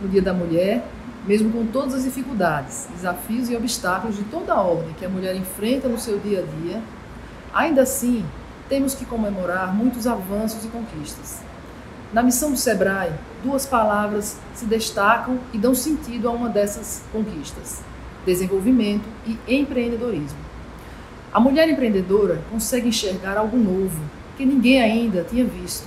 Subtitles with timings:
[0.00, 0.84] no Dia da Mulher,
[1.26, 5.36] mesmo com todas as dificuldades, desafios e obstáculos de toda a ordem que a mulher
[5.36, 6.82] enfrenta no seu dia a dia,
[7.52, 8.24] ainda assim
[8.68, 11.40] temos que comemorar muitos avanços e conquistas.
[12.12, 13.12] Na missão do Sebrae,
[13.44, 17.82] duas palavras se destacam e dão sentido a uma dessas conquistas:
[18.24, 20.38] desenvolvimento e empreendedorismo.
[21.32, 24.00] A mulher empreendedora consegue enxergar algo novo
[24.38, 25.86] que ninguém ainda tinha visto.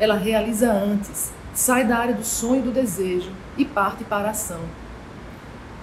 [0.00, 4.30] Ela realiza antes, sai da área do sonho e do desejo e parte para a
[4.30, 4.60] ação.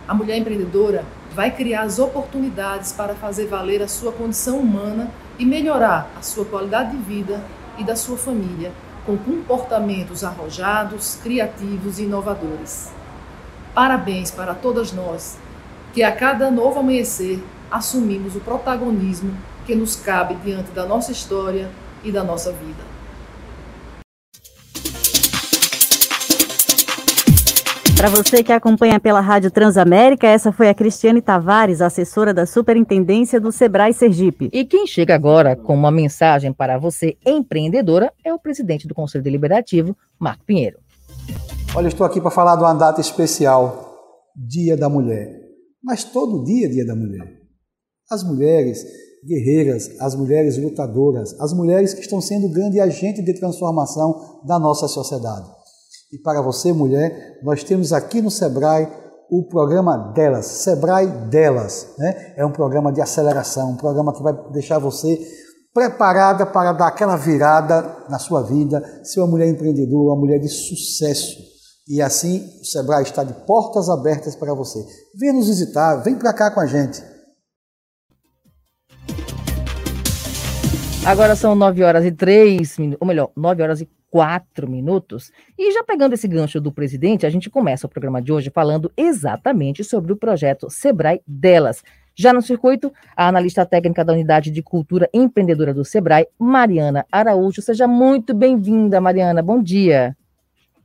[0.07, 5.45] A mulher empreendedora vai criar as oportunidades para fazer valer a sua condição humana e
[5.45, 7.41] melhorar a sua qualidade de vida
[7.77, 8.71] e da sua família
[9.05, 12.91] com comportamentos arrojados, criativos e inovadores.
[13.73, 15.37] Parabéns para todas nós
[15.93, 21.69] que a cada novo amanhecer assumimos o protagonismo que nos cabe diante da nossa história
[22.03, 22.88] e da nossa vida.
[27.99, 33.41] Para você que acompanha pela Rádio Transamérica, essa foi a Cristiane Tavares, assessora da Superintendência
[33.41, 34.49] do Sebrae Sergipe.
[34.53, 39.21] E quem chega agora com uma mensagem para você, empreendedora, é o presidente do Conselho
[39.21, 40.79] Deliberativo, Marco Pinheiro.
[41.75, 43.93] Olha, estou aqui para falar de uma data especial,
[44.33, 45.37] Dia da Mulher.
[45.83, 47.27] Mas todo dia é Dia da Mulher.
[48.09, 48.81] As mulheres
[49.27, 54.87] guerreiras, as mulheres lutadoras, as mulheres que estão sendo grande agente de transformação da nossa
[54.87, 55.58] sociedade.
[56.11, 58.87] E para você, mulher, nós temos aqui no Sebrae
[59.29, 61.93] o programa delas, Sebrae delas.
[61.99, 62.33] Né?
[62.35, 65.19] É um programa de aceleração, um programa que vai deixar você
[65.71, 70.49] preparada para dar aquela virada na sua vida, ser uma mulher empreendedora, uma mulher de
[70.49, 71.37] sucesso.
[71.87, 74.83] E assim o Sebrae está de portas abertas para você.
[75.15, 77.03] Venha nos visitar, vem para cá com a gente.
[81.05, 85.31] Agora são 9 horas e 3 minutos, ou melhor, 9 horas e quatro minutos.
[85.57, 88.91] E já pegando esse gancho do presidente, a gente começa o programa de hoje falando
[88.97, 91.83] exatamente sobre o projeto Sebrae Delas.
[92.15, 97.61] Já no circuito, a analista técnica da Unidade de Cultura Empreendedora do Sebrae, Mariana Araújo.
[97.61, 99.41] Seja muito bem-vinda, Mariana.
[99.41, 100.17] Bom dia.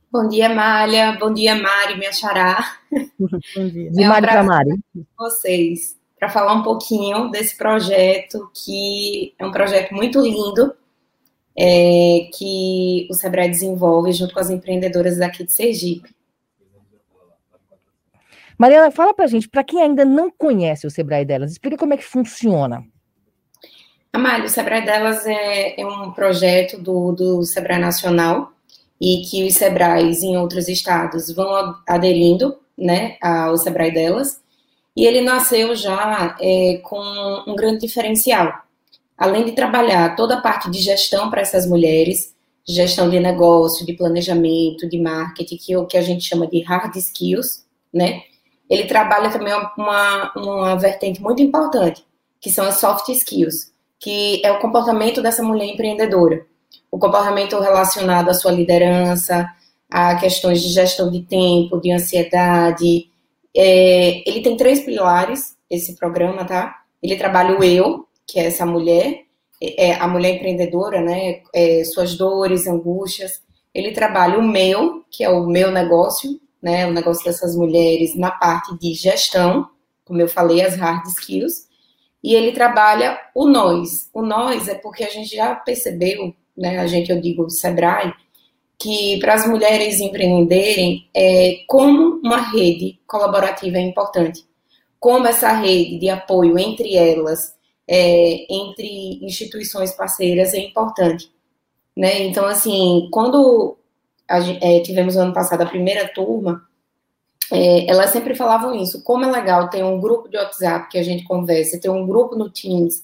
[0.09, 1.17] Bom dia, Malha.
[1.19, 2.77] Bom dia, Mari, minha xará.
[3.19, 3.91] Bom dia.
[3.91, 4.79] De é Mari para Mari.
[5.17, 10.73] Vocês, para falar um pouquinho desse projeto, que é um projeto muito lindo,
[11.57, 16.13] é, que o Sebrae desenvolve junto com as empreendedoras daqui de Sergipe.
[18.57, 21.97] Mariana, fala para gente, para quem ainda não conhece o Sebrae delas, explica como é
[21.97, 22.83] que funciona.
[24.13, 28.53] Amália, o Sebrae delas é, é um projeto do, do Sebrae Nacional
[28.99, 34.41] e que os Sebrais em outros estados vão aderindo né, ao Sebrae delas.
[34.95, 36.97] E ele nasceu já é, com
[37.45, 38.53] um grande diferencial,
[39.17, 42.33] além de trabalhar toda a parte de gestão para essas mulheres,
[42.67, 46.61] gestão de negócio, de planejamento, de marketing, que é o que a gente chama de
[46.61, 48.23] hard skills, né?
[48.69, 52.03] Ele trabalha também uma, uma vertente muito importante,
[52.41, 56.45] que são as soft skills, que é o comportamento dessa mulher empreendedora.
[56.91, 59.47] O comportamento relacionado à sua liderança,
[59.89, 63.09] a questões de gestão de tempo, de ansiedade.
[63.55, 66.81] É, ele tem três pilares, esse programa, tá?
[67.01, 69.25] Ele trabalha o eu, que é essa mulher,
[69.61, 71.41] é, é a mulher empreendedora, né?
[71.53, 73.41] É, suas dores, angústias.
[73.73, 76.85] Ele trabalha o meu, que é o meu negócio, né?
[76.87, 79.67] O negócio dessas mulheres na parte de gestão,
[80.03, 81.65] como eu falei, as hard skills.
[82.23, 84.09] E ele trabalha o nós.
[84.13, 86.79] O nós é porque a gente já percebeu, né?
[86.79, 88.13] A gente, eu digo, o Sebrae,
[88.79, 94.45] que para as mulheres empreenderem, é, como uma rede colaborativa é importante.
[94.99, 97.54] Como essa rede de apoio entre elas
[97.87, 101.31] é, entre instituições parceiras é importante.
[101.95, 102.23] Né?
[102.23, 103.77] Então, assim, quando
[104.27, 106.63] a, é, tivemos ano passado a primeira turma,
[107.51, 111.03] é, elas sempre falavam isso, como é legal ter um grupo de WhatsApp que a
[111.03, 113.03] gente conversa, ter um grupo no Teams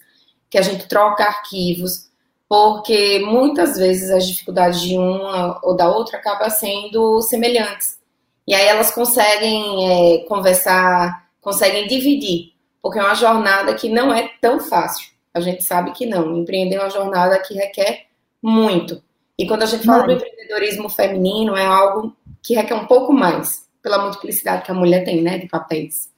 [0.50, 2.10] que a gente troca arquivos,
[2.50, 7.98] porque muitas vezes as dificuldades de uma ou da outra acabam sendo semelhantes.
[8.46, 12.51] E aí elas conseguem é, conversar, conseguem dividir
[12.82, 15.12] porque é uma jornada que não é tão fácil.
[15.34, 16.36] A gente sabe que não.
[16.38, 18.08] Empreender é uma jornada que requer
[18.42, 19.02] muito.
[19.38, 23.68] E quando a gente fala do empreendedorismo feminino, é algo que requer um pouco mais,
[23.82, 26.12] pela multiplicidade que a mulher tem, né, de papéis.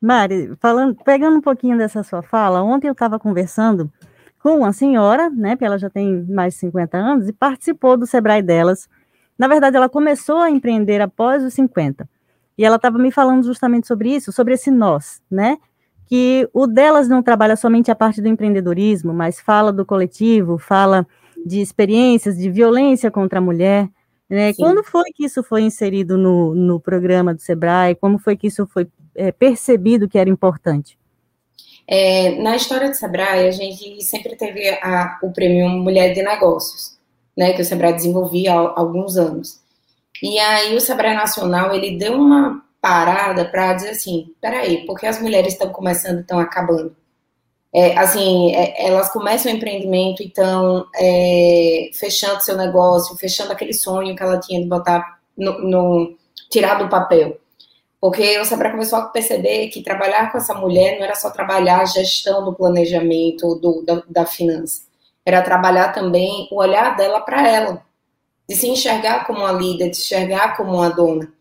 [0.00, 3.90] Mari, falando, pegando um pouquinho dessa sua fala, ontem eu estava conversando
[4.42, 8.06] com uma senhora, né, que ela já tem mais de 50 anos, e participou do
[8.06, 8.88] Sebrae delas.
[9.36, 12.08] Na verdade, ela começou a empreender após os 50.
[12.58, 15.56] E ela estava me falando justamente sobre isso, sobre esse nós, né?
[16.06, 21.06] Que o delas não trabalha somente a parte do empreendedorismo, mas fala do coletivo, fala
[21.46, 23.88] de experiências de violência contra a mulher,
[24.28, 24.52] Né?
[24.52, 27.94] Quando foi que isso foi inserido no, no programa do Sebrae?
[27.94, 30.98] Como foi que isso foi é, percebido que era importante?
[31.86, 36.98] É, na história do Sebrae, a gente sempre teve a, o prêmio Mulher de Negócios,
[37.34, 39.62] né, que o Sebrae desenvolvia há alguns anos.
[40.22, 45.20] E aí o Sebrae Nacional, ele deu uma parada para dizer assim, peraí, porque as
[45.20, 46.96] mulheres estão começando e estão acabando?
[47.74, 53.74] É, assim, é, elas começam o empreendimento e estão é, fechando seu negócio, fechando aquele
[53.74, 56.16] sonho que ela tinha de botar no, no
[56.50, 57.38] tirar do papel.
[58.00, 61.80] Porque o Sebrae começou a perceber que trabalhar com essa mulher não era só trabalhar
[61.80, 64.82] a gestão do planejamento do, da, da finança,
[65.26, 67.82] era trabalhar também o olhar dela para ela,
[68.48, 71.32] de se enxergar como uma líder, de se enxergar como uma dona.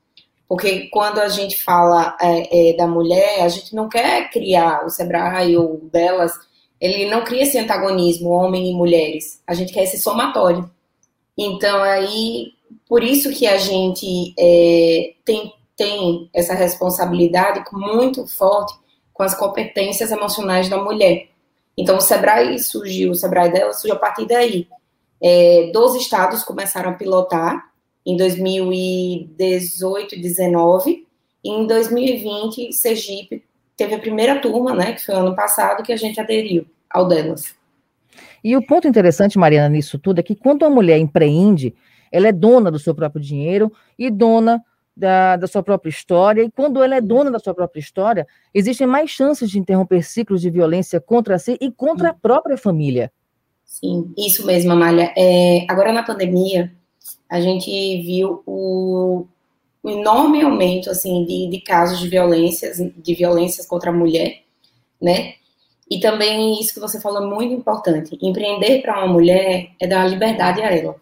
[0.47, 4.89] Porque quando a gente fala é, é, da mulher, a gente não quer criar o
[4.89, 6.31] Sebrae ou delas,
[6.79, 9.41] ele não cria esse antagonismo, homem e mulheres.
[9.45, 10.69] A gente quer esse somatório.
[11.37, 12.53] Então, aí,
[12.87, 18.73] por isso que a gente é, tem tem essa responsabilidade muito forte
[19.13, 21.27] com as competências emocionais da mulher.
[21.77, 24.67] Então, o Sebrae surgiu, o Sebrae dela surgiu a partir daí.
[25.21, 27.71] É, 12 estados começaram a pilotar
[28.05, 31.07] em 2018 e 2019.
[31.43, 33.43] E em 2020, Sergipe
[33.75, 37.55] teve a primeira turma, né, que foi ano passado, que a gente aderiu ao delas.
[38.43, 41.75] E o ponto interessante, Mariana, nisso tudo é que quando a mulher empreende,
[42.11, 44.63] ela é dona do seu próprio dinheiro e dona
[44.95, 48.87] da, da sua própria história, e quando ela é dona da sua própria história, existem
[48.87, 53.11] mais chances de interromper ciclos de violência contra si e contra a própria família.
[53.67, 55.13] Sim, isso mesmo, Amália.
[55.15, 56.73] É, agora na pandemia,
[57.29, 57.69] a gente
[58.01, 59.27] viu o,
[59.83, 64.41] o enorme aumento assim de, de casos de violências, de violências contra a mulher,
[65.01, 65.35] né?
[65.89, 68.17] E também isso que você falou é muito importante.
[68.21, 70.95] Empreender para uma mulher é dar liberdade a ela.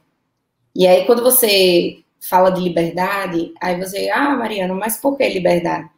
[0.75, 5.89] E aí, quando você fala de liberdade, aí você, ah, Mariana, mas por que liberdade?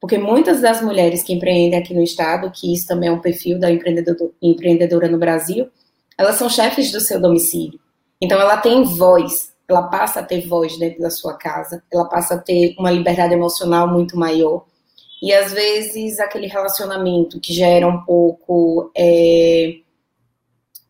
[0.00, 3.58] Porque muitas das mulheres que empreendem aqui no estado, que isso também é um perfil
[3.58, 5.68] da empreendedor, empreendedora no Brasil,
[6.16, 7.78] elas são chefes do seu domicílio.
[8.20, 12.34] Então ela tem voz, ela passa a ter voz dentro da sua casa, ela passa
[12.34, 14.64] a ter uma liberdade emocional muito maior.
[15.20, 19.76] E às vezes aquele relacionamento que já era um pouco é,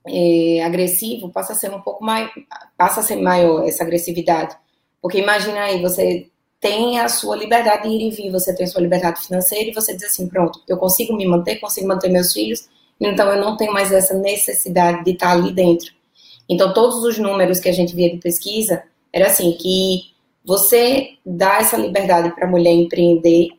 [0.06, 2.30] é, agressivo passa a ser um pouco mais,
[2.76, 4.56] passa a ser maior essa agressividade.
[5.00, 6.28] Porque imagina aí, você
[6.60, 9.74] tem a sua liberdade de ir e vir, você tem a sua liberdade financeira e
[9.74, 12.68] você diz assim, pronto, eu consigo me manter, consigo manter meus filhos,
[13.10, 15.92] então eu não tenho mais essa necessidade de estar ali dentro.
[16.48, 18.82] Então todos os números que a gente via de pesquisa
[19.12, 20.12] era assim que
[20.44, 23.50] você dá essa liberdade para a mulher empreender,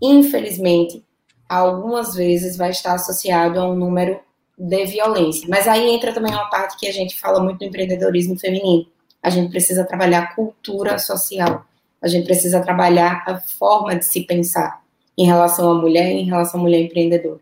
[0.00, 1.02] infelizmente,
[1.48, 4.18] algumas vezes vai estar associado a um número
[4.56, 5.46] de violência.
[5.48, 8.86] Mas aí entra também uma parte que a gente fala muito do empreendedorismo feminino
[9.22, 11.64] a gente precisa trabalhar a cultura social,
[12.00, 14.82] a gente precisa trabalhar a forma de se pensar
[15.16, 17.40] em relação à mulher e em relação à mulher empreendedora.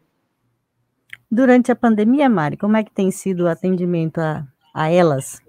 [1.31, 5.41] Durante a pandemia, Mari, como é que tem sido o atendimento a, a elas?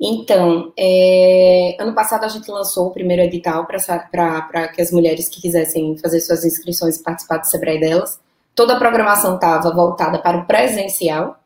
[0.00, 5.40] Então, é, ano passado a gente lançou o primeiro edital para que as mulheres que
[5.40, 8.20] quisessem fazer suas inscrições e participar do Sebrae delas.
[8.54, 11.40] Toda a programação estava voltada para o presencial.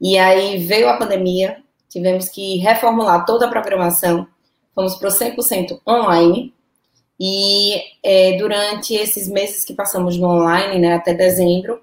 [0.00, 1.58] E aí veio a pandemia,
[1.88, 4.26] tivemos que reformular toda a programação,
[4.74, 6.54] fomos para o 100% online,
[7.20, 11.82] e é, durante esses meses que passamos no online, né, até dezembro,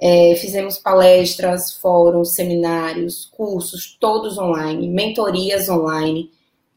[0.00, 6.30] é, fizemos palestras, fóruns, seminários, cursos, todos online, mentorias online.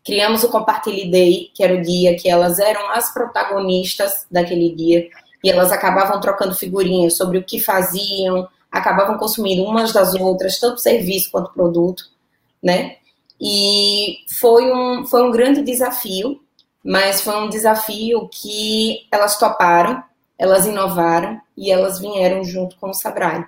[0.03, 5.07] Criamos o Compartilhe Day, que era o dia que elas eram as protagonistas daquele dia,
[5.43, 10.79] e elas acabavam trocando figurinhas sobre o que faziam, acabavam consumindo umas das outras, tanto
[10.79, 12.13] serviço quanto produto
[12.63, 12.95] né?
[13.39, 16.39] E foi um, foi um grande desafio,
[16.83, 20.01] mas foi um desafio que elas toparam,
[20.37, 23.45] elas inovaram e elas vieram junto com o Sabrae.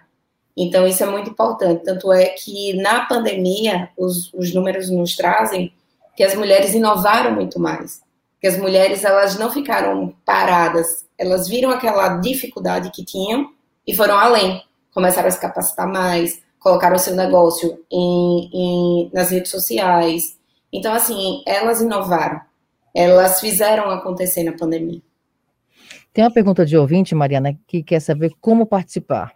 [0.55, 1.83] Então, isso é muito importante.
[1.83, 5.73] Tanto é que na pandemia, os, os números nos trazem
[6.15, 8.01] que as mulheres inovaram muito mais.
[8.39, 13.51] Que as mulheres elas não ficaram paradas, elas viram aquela dificuldade que tinham
[13.85, 14.63] e foram além.
[14.93, 20.37] Começaram a se capacitar mais, colocaram o seu negócio em, em, nas redes sociais.
[20.71, 22.39] Então, assim, elas inovaram,
[22.93, 25.01] elas fizeram acontecer na pandemia.
[26.15, 29.33] Tem uma pergunta de ouvinte, Mariana, que quer saber como participar.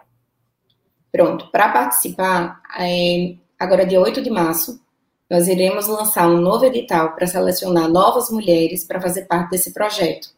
[1.11, 4.81] Pronto, para participar, é, agora dia 8 de março,
[5.29, 10.29] nós iremos lançar um novo edital para selecionar novas mulheres para fazer parte desse projeto.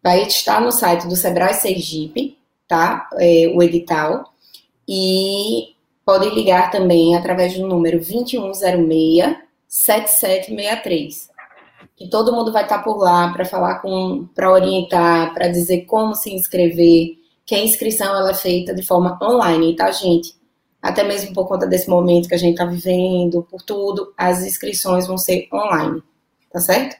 [0.00, 2.38] Vai estar no site do Sebrae Sergipe,
[2.68, 3.08] tá?
[3.18, 4.32] É, o edital.
[4.86, 5.72] E
[6.04, 9.36] Podem ligar também através do número 2106
[9.68, 11.30] 7763.
[12.02, 16.16] Que todo mundo vai estar por lá para falar com, para orientar, para dizer como
[16.16, 17.10] se inscrever,
[17.46, 20.34] que a inscrição ela é feita de forma online, tá, gente?
[20.82, 25.06] Até mesmo por conta desse momento que a gente está vivendo, por tudo, as inscrições
[25.06, 26.02] vão ser online,
[26.52, 26.96] tá certo?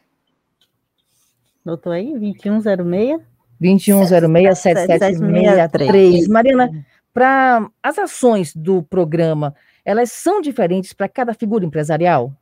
[1.64, 2.16] Notou aí?
[2.16, 3.20] 2106?
[3.60, 6.28] 2106-7763.
[6.28, 6.70] Mariana,
[7.12, 9.52] para as ações do programa,
[9.84, 12.32] elas são diferentes para cada figura empresarial?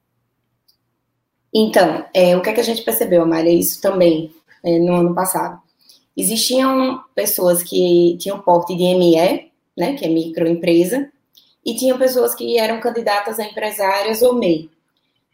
[1.52, 5.14] Então, é, o que, é que a gente percebeu, Amália, isso também é, no ano
[5.14, 5.60] passado.
[6.16, 11.10] Existiam pessoas que tinham porte de ME, né, que é microempresa,
[11.64, 14.70] e tinham pessoas que eram candidatas a empresárias ou MEI.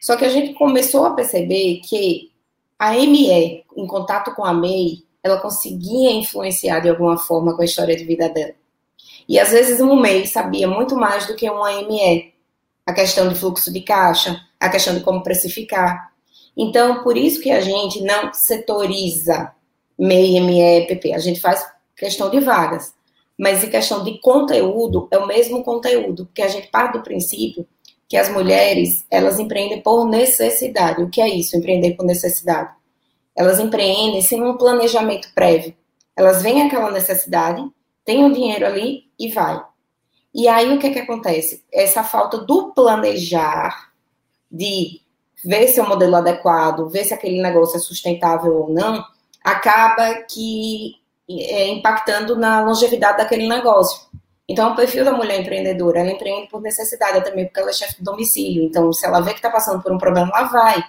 [0.00, 2.30] Só que a gente começou a perceber que
[2.78, 7.64] a ME, em contato com a MEI, ela conseguia influenciar de alguma forma com a
[7.64, 8.54] história de vida dela.
[9.28, 12.32] E às vezes um MEI sabia muito mais do que uma ME.
[12.84, 16.12] A questão de fluxo de caixa, a questão de como precificar.
[16.56, 19.52] Então, por isso que a gente não setoriza
[19.98, 21.12] MEI, ME, PP.
[21.12, 21.64] A gente faz
[21.96, 22.94] questão de vagas.
[23.38, 27.66] Mas em questão de conteúdo, é o mesmo conteúdo, porque a gente parte do princípio
[28.08, 31.02] que as mulheres, elas empreendem por necessidade.
[31.02, 32.70] O que é isso, empreender por necessidade?
[33.34, 35.74] Elas empreendem sem um planejamento prévio.
[36.16, 37.62] Elas veem aquela necessidade,
[38.04, 39.62] têm o dinheiro ali e vai.
[40.32, 41.64] E aí o que que acontece?
[41.72, 43.85] Essa falta do planejar,
[44.56, 45.00] de
[45.44, 49.04] ver se é o modelo adequado, ver se aquele negócio é sustentável ou não,
[49.44, 50.96] acaba que
[51.28, 54.06] é, impactando na longevidade daquele negócio.
[54.48, 57.96] Então, o perfil da mulher empreendedora, ela empreende por necessidade também, porque ela é chefe
[57.96, 58.62] de domicílio.
[58.62, 60.84] Então, se ela vê que está passando por um problema, ela vai.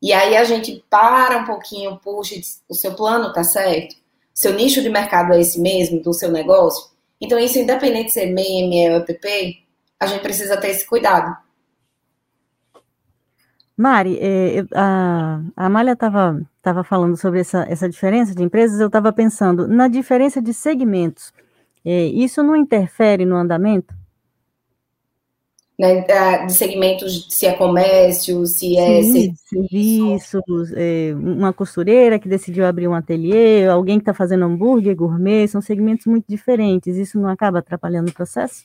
[0.00, 2.36] E aí a gente para um pouquinho, puxa,
[2.68, 3.96] o seu plano está certo?
[4.32, 6.90] Seu nicho de mercado é esse mesmo, do seu negócio?
[7.20, 9.64] Então, isso, independente de ser MEI, ME ou EPP,
[9.98, 11.36] a gente precisa ter esse cuidado.
[13.76, 18.86] Mari, é, a, a Amália estava tava falando sobre essa, essa diferença de empresas, eu
[18.86, 21.32] estava pensando na diferença de segmentos.
[21.84, 23.94] É, isso não interfere no andamento?
[25.78, 26.06] Né,
[26.46, 32.88] de segmentos, se é comércio, se é Sim, serviços, é, uma costureira que decidiu abrir
[32.88, 36.96] um ateliê, alguém que está fazendo hambúrguer, gourmet, são segmentos muito diferentes.
[36.96, 38.64] Isso não acaba atrapalhando o processo?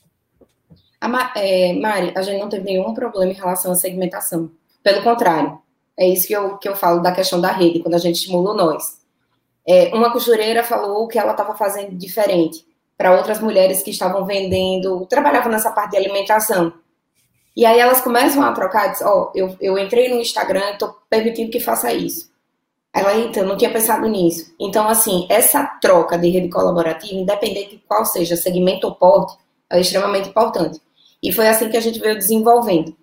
[1.01, 4.49] A, é, Mari, a gente não teve nenhum problema em relação à segmentação.
[4.83, 5.59] Pelo contrário,
[5.97, 8.53] é isso que eu, que eu falo da questão da rede, quando a gente estimula
[8.53, 8.99] nós.
[9.67, 12.65] É, uma costureira falou que ela estava fazendo diferente
[12.97, 16.73] para outras mulheres que estavam vendendo, trabalhavam nessa parte de alimentação.
[17.55, 20.95] E aí elas começam a trocar, diz, ó, oh, eu, eu entrei no Instagram estou
[21.09, 22.31] permitindo que faça isso.
[22.93, 24.53] Ela, então, não tinha pensado nisso.
[24.59, 29.37] Então, assim, essa troca de rede colaborativa, independente de qual seja segmento ou porte,
[29.69, 30.81] é extremamente importante.
[31.23, 32.95] E foi assim que a gente veio desenvolvendo.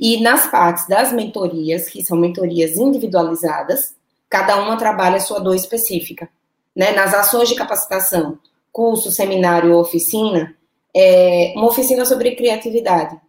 [0.00, 3.94] E nas partes das mentorias, que são mentorias individualizadas,
[4.28, 6.28] cada uma trabalha a sua dor específica.
[6.74, 6.92] Né?
[6.92, 8.38] Nas ações de capacitação,
[8.72, 10.54] curso, seminário ou oficina,
[10.94, 13.20] é uma oficina sobre criatividade.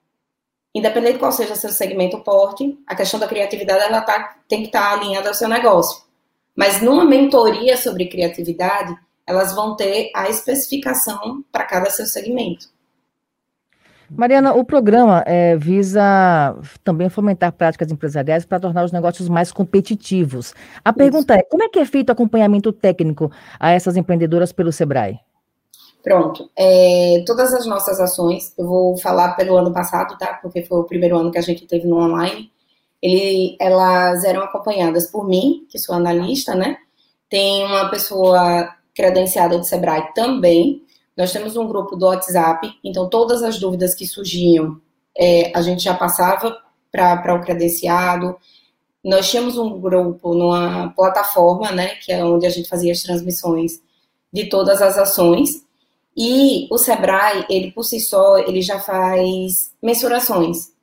[0.74, 4.90] Independente qual seja seu segmento porte, a questão da criatividade ela tá, tem que estar
[4.90, 6.04] tá alinhada ao seu negócio.
[6.56, 8.96] Mas numa mentoria sobre criatividade,
[9.26, 12.75] elas vão ter a especificação para cada seu segmento.
[14.10, 20.54] Mariana, o programa é, visa também fomentar práticas empresariais para tornar os negócios mais competitivos.
[20.84, 20.98] A Isso.
[20.98, 25.20] pergunta é: como é que é feito o acompanhamento técnico a essas empreendedoras pelo Sebrae?
[26.04, 26.52] Pronto.
[26.56, 30.36] É, todas as nossas ações, eu vou falar pelo ano passado, tá?
[30.36, 32.52] Porque foi o primeiro ano que a gente teve no online.
[33.02, 36.78] Ele, elas eram acompanhadas por mim, que sou analista, né?
[37.28, 40.85] Tem uma pessoa credenciada do Sebrae também,
[41.18, 44.80] nós temos um grupo do WhatsApp, então todas as dúvidas que surgiam,
[45.18, 46.58] é, a gente já passava
[46.92, 48.36] para o credenciado.
[49.04, 53.82] Nós tínhamos um grupo numa plataforma, né, que é onde a gente fazia as transmissões
[54.32, 55.64] de todas as ações.
[56.18, 60.74] E o Sebrae, ele por si só, ele já faz mensurações.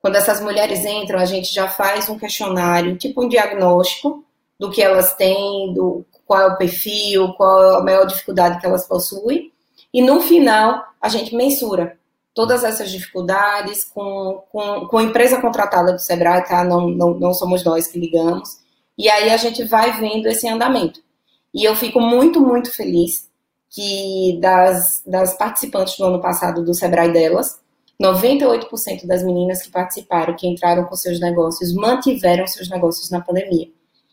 [0.00, 4.24] Quando essas mulheres entram, a gente já faz um questionário, tipo um diagnóstico
[4.58, 8.66] do que elas têm, do qual é o perfil, qual é a maior dificuldade que
[8.66, 9.51] elas possuem.
[9.92, 11.98] E no final, a gente mensura
[12.34, 16.64] todas essas dificuldades com, com, com a empresa contratada do Sebrae, tá?
[16.64, 18.60] Não, não, não somos nós que ligamos.
[18.96, 21.00] E aí a gente vai vendo esse andamento.
[21.54, 23.30] E eu fico muito, muito feliz
[23.68, 27.60] que das, das participantes do ano passado do Sebrae delas,
[28.02, 33.68] 98% das meninas que participaram, que entraram com seus negócios, mantiveram seus negócios na pandemia.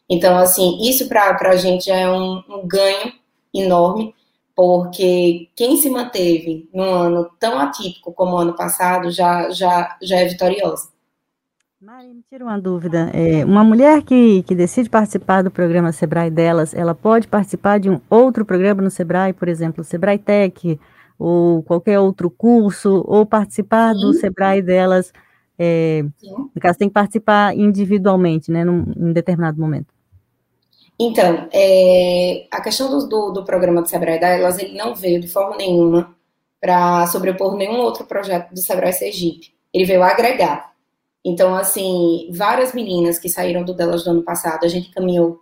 [0.10, 3.14] Então, assim, isso para a gente é um, um ganho
[3.54, 4.14] enorme
[4.60, 10.18] porque quem se manteve num ano tão atípico como o ano passado já, já, já
[10.18, 10.90] é vitoriosa.
[11.82, 13.10] Mari, me tira uma dúvida.
[13.14, 17.90] É, uma mulher que, que decide participar do programa Sebrae delas, ela pode participar de
[17.90, 20.78] um outro programa no Sebrae, por exemplo, Sebrae Tech,
[21.18, 24.02] ou qualquer outro curso, ou participar Sim.
[24.02, 25.14] do Sebrae delas.
[25.58, 29.99] É, no caso, tem que participar individualmente, né, num, em determinado momento.
[31.00, 35.30] Então, é, a questão do, do, do, programa do Sebrae delas, ele não veio de
[35.30, 36.14] forma nenhuma
[36.60, 39.54] para sobrepor nenhum outro projeto do Sebrae Sergipe.
[39.74, 40.74] Ele veio agregar.
[41.24, 45.40] Então, assim, várias meninas que saíram do delas do ano passado, a gente caminhou,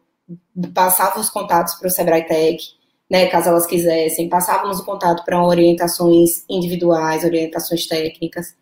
[0.73, 2.63] passava os contatos para o Sebrae Tech,
[3.09, 8.55] né, caso elas quisessem, passávamos o contato para orientações individuais, orientações técnicas,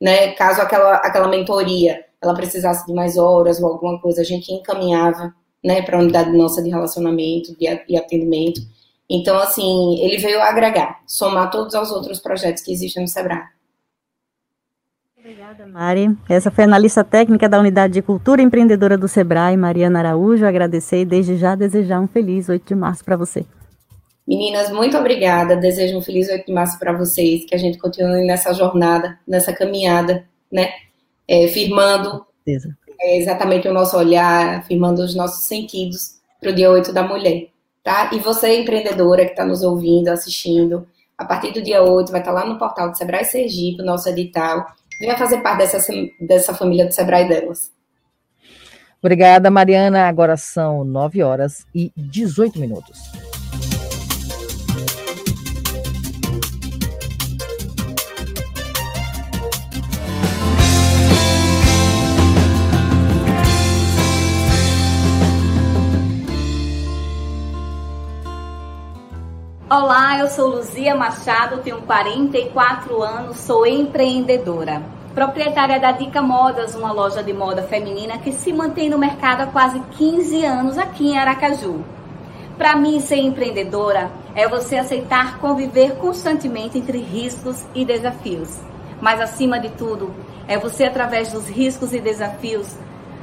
[0.00, 4.52] né, caso aquela, aquela mentoria ela precisasse de mais horas ou alguma coisa, a gente
[4.52, 5.34] encaminhava,
[5.66, 8.60] né, para a unidade nossa de relacionamento e atendimento.
[9.10, 13.42] Então, assim, ele veio agregar, somar todos os outros projetos que existem no Sebrae.
[15.18, 16.16] Obrigada, Mari.
[16.28, 20.46] Essa foi a analista técnica da Unidade de Cultura Empreendedora do Sebrae, Mariana Araújo.
[20.46, 23.44] Agradecer e desde já desejar um feliz 8 de março para você.
[24.26, 25.56] Meninas, muito obrigada.
[25.56, 29.52] Desejo um feliz 8 de março para vocês, que a gente continue nessa jornada, nessa
[29.52, 30.68] caminhada, né?
[31.26, 32.24] É, firmando
[33.00, 37.48] é, exatamente o nosso olhar, firmando os nossos sentidos para o dia 8 da mulher,
[37.82, 38.10] tá?
[38.12, 40.86] E você, empreendedora que está nos ouvindo, assistindo,
[41.16, 43.84] a partir do dia 8 vai estar tá lá no portal do Sebrae Sergipe, o
[43.84, 44.66] nosso edital,
[45.00, 45.78] venha fazer parte dessa,
[46.20, 47.70] dessa família do Sebrae delas.
[49.00, 50.08] Obrigada, Mariana.
[50.08, 52.98] Agora são 9 horas e 18 minutos.
[69.78, 74.82] Olá, eu sou Luzia Machado, tenho 44 anos, sou empreendedora.
[75.14, 79.46] Proprietária da Dica Modas, uma loja de moda feminina que se mantém no mercado há
[79.46, 81.84] quase 15 anos aqui em Aracaju.
[82.56, 88.58] Para mim, ser empreendedora é você aceitar conviver constantemente entre riscos e desafios.
[88.98, 90.10] Mas, acima de tudo,
[90.48, 92.74] é você, através dos riscos e desafios,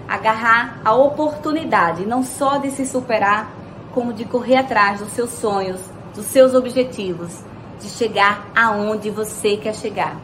[0.08, 3.52] agarrar a oportunidade não só de se superar,
[3.92, 7.44] como de correr atrás dos seus sonhos dos seus objetivos,
[7.80, 10.16] de chegar aonde você quer chegar.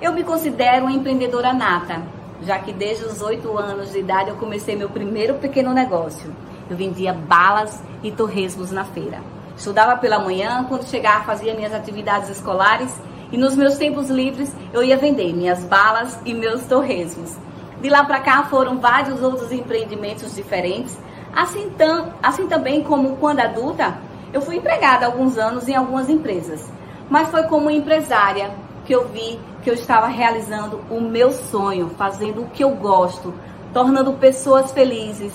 [0.00, 2.02] Eu me considero uma empreendedora nata,
[2.42, 6.34] já que desde os oito anos de idade eu comecei meu primeiro pequeno negócio.
[6.68, 9.20] Eu vendia balas e torresmos na feira.
[9.56, 12.94] Estudava pela manhã, quando chegava fazia minhas atividades escolares
[13.32, 17.36] e nos meus tempos livres eu ia vender minhas balas e meus torresmos.
[17.80, 20.98] De lá para cá foram vários outros empreendimentos diferentes,
[21.34, 23.96] assim, tam, assim também como quando adulta
[24.36, 26.70] eu fui empregada alguns anos em algumas empresas,
[27.08, 28.50] mas foi como empresária
[28.84, 33.32] que eu vi que eu estava realizando o meu sonho, fazendo o que eu gosto,
[33.72, 35.32] tornando pessoas felizes,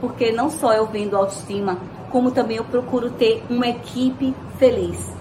[0.00, 1.76] porque não só eu vendo autoestima,
[2.08, 5.14] como também eu procuro ter uma equipe feliz.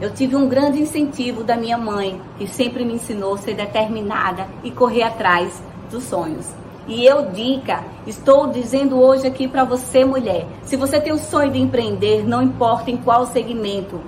[0.00, 4.46] Eu tive um grande incentivo da minha mãe, que sempre me ensinou a ser determinada
[4.62, 6.63] e correr atrás dos sonhos.
[6.86, 11.50] E eu, Dica, estou dizendo hoje aqui para você, mulher: se você tem o sonho
[11.50, 14.00] de empreender, não importa em qual segmento,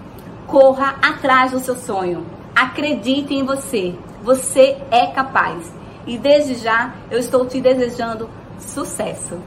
[0.47, 2.27] corra atrás do seu sonho.
[2.55, 3.95] Acredite em você.
[4.23, 5.73] Você é capaz.
[6.07, 9.39] E desde já eu estou te desejando sucesso.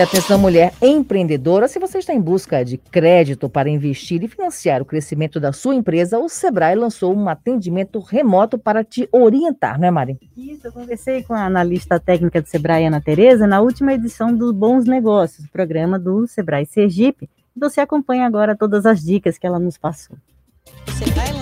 [0.00, 4.80] E atenção, mulher empreendedora, se você está em busca de crédito para investir e financiar
[4.80, 9.86] o crescimento da sua empresa, o Sebrae lançou um atendimento remoto para te orientar, não
[9.86, 10.18] é, Mari?
[10.34, 14.54] Isso, eu conversei com a analista técnica do Sebrae, Ana Tereza, na última edição do
[14.54, 17.28] Bons Negócios, programa do Sebrae Sergipe.
[17.54, 20.16] Você acompanha agora todas as dicas que ela nos passou.
[20.88, 21.39] O Sebrae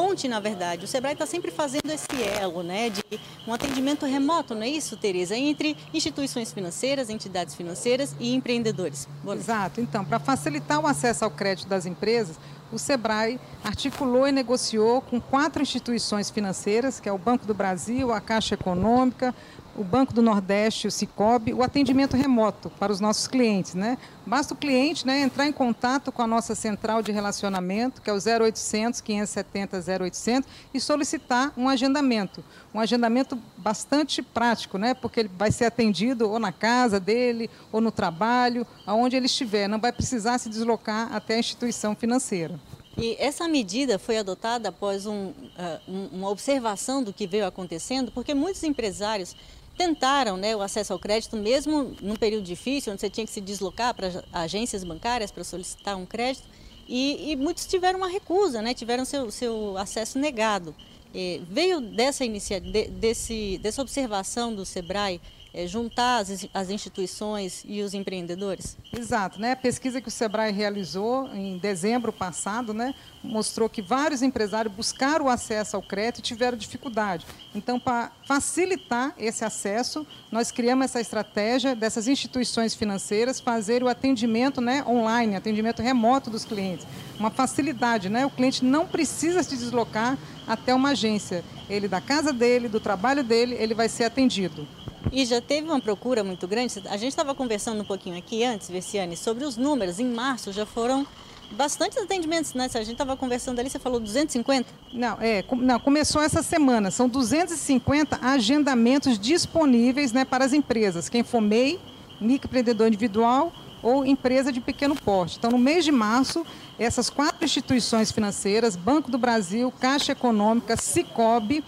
[0.00, 0.86] ponte, na verdade.
[0.86, 3.04] O Sebrae está sempre fazendo esse elo, né, de
[3.46, 5.36] um atendimento remoto, não é isso, Tereza?
[5.36, 9.06] Entre instituições financeiras, entidades financeiras e empreendedores.
[9.30, 9.78] Exato.
[9.78, 12.38] Então, para facilitar o acesso ao crédito das empresas,
[12.72, 18.10] o Sebrae articulou e negociou com quatro instituições financeiras, que é o Banco do Brasil,
[18.10, 19.34] a Caixa Econômica,
[19.76, 23.74] o Banco do Nordeste, o Cicobi, o atendimento remoto para os nossos clientes.
[23.74, 23.98] Né?
[24.26, 28.12] Basta o cliente né, entrar em contato com a nossa central de relacionamento, que é
[28.12, 32.44] o 0800 570 0800, e solicitar um agendamento.
[32.74, 34.94] Um agendamento bastante prático, né?
[34.94, 39.68] porque ele vai ser atendido ou na casa dele, ou no trabalho, aonde ele estiver.
[39.68, 42.58] Não vai precisar se deslocar até a instituição financeira.
[42.96, 48.34] E essa medida foi adotada após um, uh, uma observação do que veio acontecendo, porque
[48.34, 49.34] muitos empresários
[49.80, 53.40] tentaram né, o acesso ao crédito, mesmo num período difícil, onde você tinha que se
[53.40, 56.46] deslocar para agências bancárias para solicitar um crédito,
[56.86, 58.74] E, e muitos tiveram uma recusa, né?
[58.74, 60.74] tiveram seu, seu acesso negado.
[61.14, 65.20] É, veio dessa, inicia, de, desse, dessa observação do SEBRAE
[65.52, 68.76] é, juntar as, as, instituições e os empreendedores?
[68.96, 69.52] Exato, né?
[69.52, 75.26] A pesquisa que o Sebrae realizou em dezembro passado, né, mostrou que vários empresários buscaram
[75.26, 77.26] o acesso ao crédito e tiveram dificuldade.
[77.54, 84.60] Então, para facilitar esse acesso, nós criamos essa estratégia dessas instituições financeiras fazer o atendimento,
[84.60, 86.86] né, online, atendimento remoto dos clientes,
[87.18, 88.24] uma facilidade, né?
[88.24, 91.44] O cliente não precisa se deslocar até uma agência.
[91.68, 94.66] Ele da casa dele, do trabalho dele, ele vai ser atendido.
[95.12, 96.74] E já teve uma procura muito grande.
[96.88, 99.98] A gente estava conversando um pouquinho aqui antes, Veciane, sobre os números.
[99.98, 101.06] Em março já foram
[101.50, 102.68] bastantes atendimentos, né?
[102.72, 104.68] A gente estava conversando ali, você falou 250?
[104.92, 106.90] Não, é, não, começou essa semana.
[106.90, 111.08] São 250 agendamentos disponíveis né, para as empresas.
[111.08, 111.80] Quem for MEI,
[112.20, 115.38] microempreendedor individual ou empresa de pequeno porte.
[115.38, 116.44] Então, no mês de março,
[116.78, 121.64] essas quatro instituições financeiras, Banco do Brasil, Caixa Econômica, Cicobi,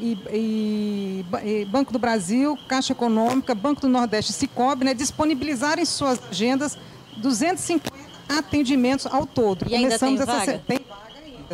[0.00, 6.18] e, e, e, Banco do Brasil, Caixa Econômica, Banco do Nordeste Cicobi, né, disponibilizarem suas
[6.30, 6.78] agendas
[7.18, 7.90] 250
[8.28, 9.66] atendimentos ao todo.
[9.68, 10.52] E ainda Começamos tem vaga?
[10.52, 10.62] Essa...
[10.66, 10.99] Tem vaga ainda,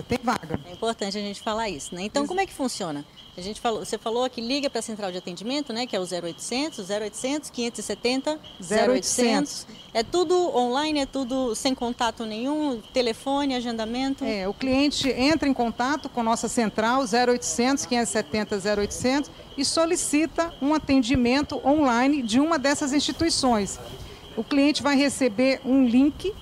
[0.03, 0.61] tem vaga.
[0.67, 2.03] É importante a gente falar isso, né?
[2.03, 3.05] Então, como é que funciona?
[3.37, 6.01] A gente falou, você falou que liga para a central de atendimento, né, que é
[6.01, 8.41] o 0800, 0800 570
[8.89, 9.67] 0800.
[9.93, 14.25] É tudo online, é tudo sem contato nenhum, telefone, agendamento?
[14.25, 20.73] É, o cliente entra em contato com nossa central 0800 570 0800 e solicita um
[20.73, 23.79] atendimento online de uma dessas instituições.
[24.35, 26.33] O cliente vai receber um link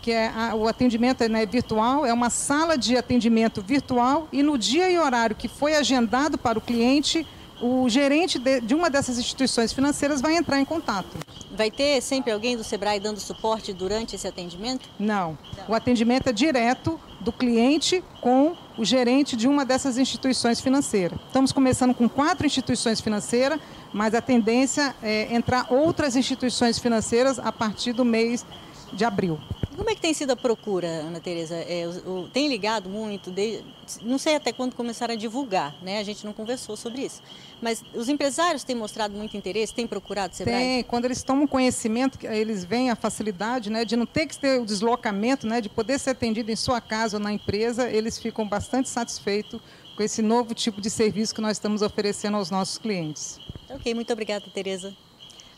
[0.00, 4.56] que é a, o atendimento né, virtual, é uma sala de atendimento virtual e no
[4.56, 7.26] dia e horário que foi agendado para o cliente,
[7.60, 11.18] o gerente de, de, uma dessas instituições financeiras vai entrar em contato.
[11.50, 14.88] Vai ter sempre alguém do Sebrae dando suporte durante esse atendimento?
[14.98, 15.36] Não.
[15.68, 21.18] O atendimento é direto do cliente com o gerente de uma dessas instituições financeiras.
[21.26, 23.60] Estamos começando com quatro instituições financeiras,
[23.92, 28.46] mas a tendência é entrar outras instituições financeiras a partir do mês
[28.92, 29.38] de abril.
[29.76, 31.54] Como é que tem sido a procura, Ana Tereza?
[31.54, 33.30] É, o, o, tem ligado muito?
[33.30, 33.62] De,
[34.02, 35.98] não sei até quando começaram a divulgar, né?
[35.98, 37.22] A gente não conversou sobre isso.
[37.62, 40.54] Mas os empresários têm mostrado muito interesse, têm procurado Sebrae?
[40.54, 40.82] Tem.
[40.84, 44.66] Quando eles tomam conhecimento, eles veem a facilidade né, de não ter que ter o
[44.66, 48.88] deslocamento, né, de poder ser atendido em sua casa ou na empresa, eles ficam bastante
[48.88, 49.60] satisfeitos
[49.96, 53.38] com esse novo tipo de serviço que nós estamos oferecendo aos nossos clientes.
[53.68, 54.94] Ok, muito obrigada, Tereza.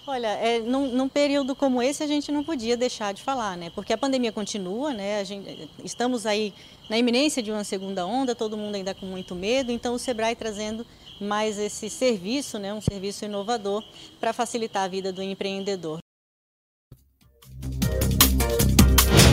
[0.06, 3.70] Olha, é, num, num, período como esse a gente não podia deixar de falar, né?
[3.72, 5.24] Porque a pandemia continua, né?
[5.24, 6.52] Gente, estamos aí
[6.90, 10.34] na iminência de uma segunda onda, todo mundo ainda com muito medo, então o Sebrae
[10.34, 10.84] trazendo
[11.20, 12.74] mais esse serviço, né?
[12.74, 13.84] Um serviço inovador
[14.18, 15.98] para facilitar a vida do empreendedor.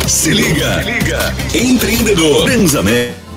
[0.08, 1.34] Se liga, Se liga.
[1.56, 3.29] empreendedor, Transamérica.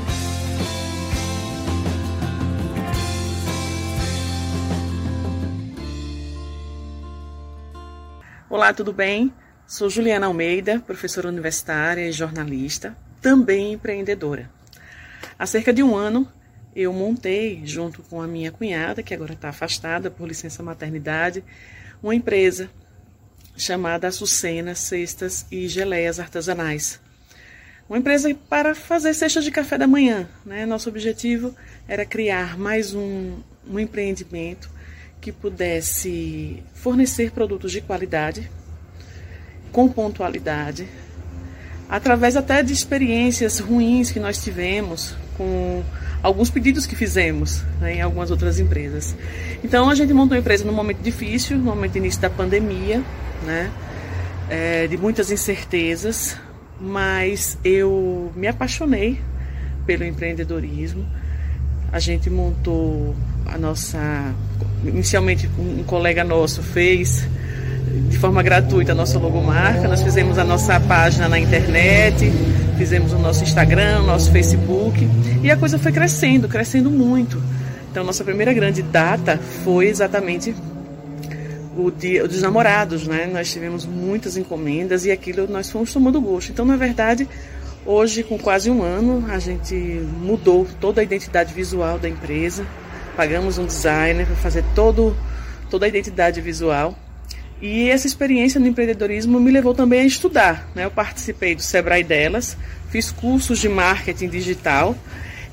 [8.52, 9.32] Olá, tudo bem?
[9.66, 14.50] Sou Juliana Almeida, professora universitária e jornalista, também empreendedora.
[15.38, 16.30] Há cerca de um ano,
[16.76, 21.42] eu montei, junto com a minha cunhada, que agora está afastada por licença maternidade,
[22.02, 22.68] uma empresa
[23.56, 27.00] chamada Açucena Cestas e Geleias Artesanais.
[27.88, 30.28] Uma empresa para fazer cestas de café da manhã.
[30.44, 30.66] Né?
[30.66, 31.56] Nosso objetivo
[31.88, 34.70] era criar mais um, um empreendimento
[35.22, 38.50] que pudesse fornecer produtos de qualidade,
[39.70, 40.88] com pontualidade,
[41.88, 45.82] através até de experiências ruins que nós tivemos com
[46.24, 49.14] alguns pedidos que fizemos né, em algumas outras empresas.
[49.62, 53.00] Então a gente montou a empresa num momento difícil, no momento início da pandemia,
[53.44, 53.70] né,
[54.50, 56.36] é, de muitas incertezas,
[56.80, 59.20] mas eu me apaixonei
[59.86, 61.06] pelo empreendedorismo.
[61.92, 63.14] A gente montou
[63.46, 64.34] a nossa
[64.84, 67.26] inicialmente um colega nosso fez
[68.08, 72.32] de forma gratuita a nossa logomarca, nós fizemos a nossa página na internet,
[72.78, 75.08] fizemos o nosso Instagram, o nosso Facebook
[75.42, 77.42] e a coisa foi crescendo, crescendo muito.
[77.90, 80.54] Então nossa primeira grande data foi exatamente
[81.76, 83.28] o dia dos namorados, né?
[83.32, 86.52] Nós tivemos muitas encomendas e aquilo nós fomos tomando gosto.
[86.52, 87.28] Então, na verdade,
[87.84, 92.66] hoje com quase um ano, a gente mudou toda a identidade visual da empresa
[93.16, 95.16] pagamos um designer para fazer todo,
[95.70, 96.98] toda a identidade visual.
[97.60, 100.68] E essa experiência no empreendedorismo me levou também a estudar.
[100.74, 100.84] Né?
[100.84, 102.56] Eu participei do Sebrae Delas,
[102.90, 104.96] fiz cursos de marketing digital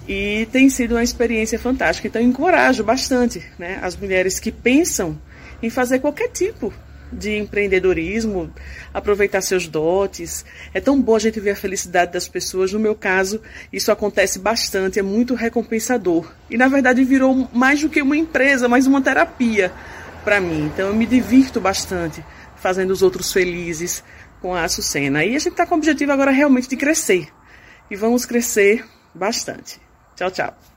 [0.08, 2.08] e tem sido uma experiência fantástica.
[2.08, 5.20] Então, encorajo bastante né, as mulheres que pensam
[5.62, 6.74] em fazer qualquer tipo
[7.12, 8.52] de empreendedorismo,
[8.94, 10.46] aproveitar seus dotes.
[10.74, 12.72] É tão bom a gente ver a felicidade das pessoas.
[12.72, 13.42] No meu caso,
[13.72, 16.32] isso acontece bastante, é muito recompensador.
[16.50, 19.72] E na verdade virou mais do que uma empresa, mais uma terapia
[20.24, 20.66] para mim.
[20.66, 22.24] Então eu me divirto bastante
[22.56, 24.04] fazendo os outros felizes
[24.42, 25.24] com a Açucena.
[25.24, 27.30] E a gente está com o objetivo agora realmente de crescer.
[27.90, 29.80] E vamos crescer bastante.
[30.16, 30.69] Tchau, tchau.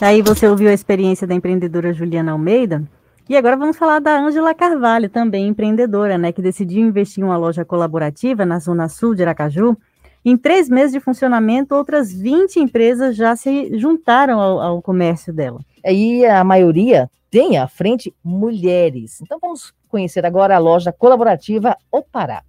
[0.00, 2.82] Aí você ouviu a experiência da empreendedora Juliana Almeida.
[3.28, 7.36] E agora vamos falar da Ângela Carvalho, também empreendedora, né, que decidiu investir em uma
[7.36, 9.76] loja colaborativa na Zona Sul de Aracaju.
[10.24, 15.60] Em três meses de funcionamento, outras 20 empresas já se juntaram ao, ao comércio dela.
[15.84, 19.20] E a maioria tem à frente mulheres.
[19.20, 22.42] Então vamos conhecer agora a loja colaborativa Opará.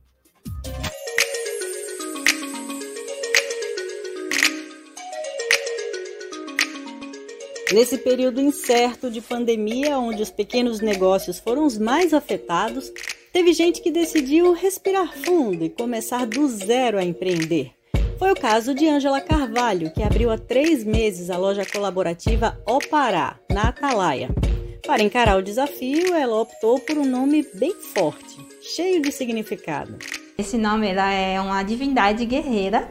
[7.74, 12.92] Nesse período incerto de pandemia, onde os pequenos negócios foram os mais afetados,
[13.32, 17.72] teve gente que decidiu respirar fundo e começar do zero a empreender.
[18.20, 23.40] Foi o caso de Ângela Carvalho, que abriu há três meses a loja colaborativa Opará,
[23.50, 24.30] na Atalaia.
[24.86, 29.98] Para encarar o desafio, ela optou por um nome bem forte, cheio de significado.
[30.38, 32.90] Esse nome ela é uma divindade guerreira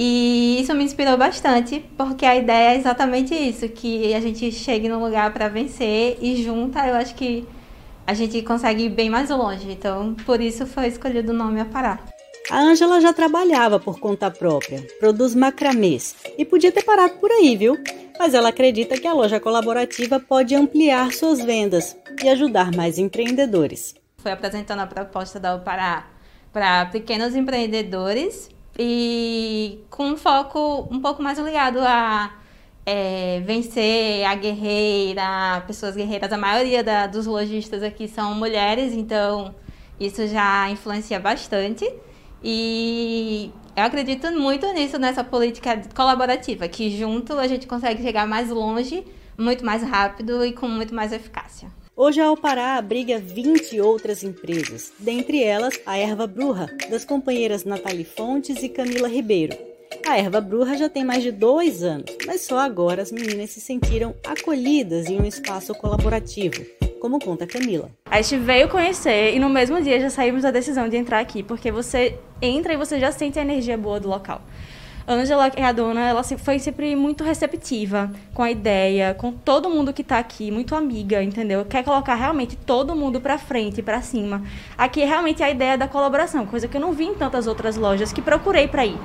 [0.00, 4.88] e isso me inspirou bastante, porque a ideia é exatamente isso, que a gente chegue
[4.88, 7.44] num lugar para vencer e junta, eu acho que
[8.06, 9.68] a gente consegue ir bem mais longe.
[9.72, 11.98] Então, por isso foi escolhido o nome Apará.
[12.48, 17.56] A Ângela já trabalhava por conta própria, produz macramês e podia ter parado por aí,
[17.56, 17.76] viu?
[18.20, 23.96] Mas ela acredita que a loja colaborativa pode ampliar suas vendas e ajudar mais empreendedores.
[24.18, 26.06] Foi apresentando a proposta da Pará
[26.52, 28.48] para pequenos empreendedores
[28.78, 32.32] e com um foco um pouco mais ligado a
[32.86, 36.32] é, vencer a guerreira, pessoas guerreiras.
[36.32, 39.54] A maioria da, dos lojistas aqui são mulheres, então
[39.98, 41.90] isso já influencia bastante.
[42.42, 48.48] E eu acredito muito nisso, nessa política colaborativa, que junto a gente consegue chegar mais
[48.48, 49.04] longe,
[49.36, 51.68] muito mais rápido e com muito mais eficácia.
[52.00, 58.04] Hoje a Alpará abriga 20 outras empresas, dentre elas a Erva Bruja, das companheiras Nathalie
[58.04, 59.58] Fontes e Camila Ribeiro.
[60.06, 63.60] A Erva Bruja já tem mais de dois anos, mas só agora as meninas se
[63.60, 66.64] sentiram acolhidas em um espaço colaborativo,
[67.00, 67.90] como conta Camila.
[68.06, 71.42] A gente veio conhecer e no mesmo dia já saímos da decisão de entrar aqui,
[71.42, 74.40] porque você entra e você já sente a energia boa do local.
[75.10, 79.70] Angela, que é a dona, ela foi sempre muito receptiva com a ideia, com todo
[79.70, 81.64] mundo que está aqui, muito amiga, entendeu?
[81.64, 84.42] Quer colocar realmente todo mundo para frente, para cima.
[84.76, 87.74] Aqui é realmente a ideia da colaboração, coisa que eu não vi em tantas outras
[87.74, 88.98] lojas que procurei para ir.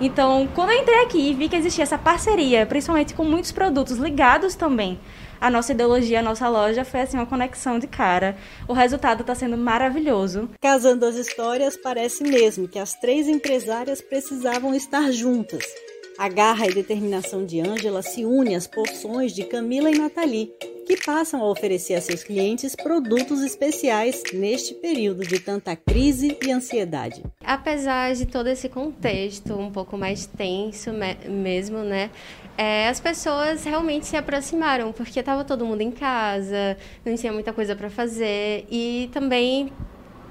[0.00, 3.98] Então, quando eu entrei aqui e vi que existia essa parceria, principalmente com muitos produtos
[3.98, 4.98] ligados também
[5.40, 8.36] a nossa ideologia, a nossa loja foi assim uma conexão de cara.
[8.66, 10.50] O resultado está sendo maravilhoso.
[10.60, 15.64] Casando as histórias, parece mesmo que as três empresárias precisavam estar juntas.
[16.18, 20.52] A garra e determinação de Ângela se une às porções de Camila e Nathalie,
[20.88, 26.50] que passam a oferecer a seus clientes produtos especiais neste período de tanta crise e
[26.50, 27.22] ansiedade.
[27.44, 30.90] Apesar de todo esse contexto um pouco mais tenso
[31.28, 32.10] mesmo, né?
[32.56, 37.52] É, as pessoas realmente se aproximaram, porque estava todo mundo em casa, não tinha muita
[37.52, 39.70] coisa para fazer e também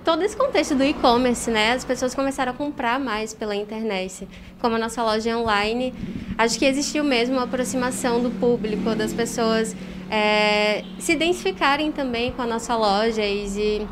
[0.08, 1.74] todo esse contexto do e-commerce, né?
[1.74, 4.26] As pessoas começaram a comprar mais pela internet.
[4.58, 5.94] Como a nossa loja é online,
[6.38, 9.76] acho que existiu mesmo uma aproximação do público, das pessoas
[10.10, 13.88] é, se identificarem também com a nossa loja e de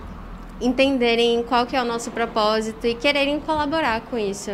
[0.65, 4.51] entenderem qual que é o nosso propósito e quererem colaborar com isso.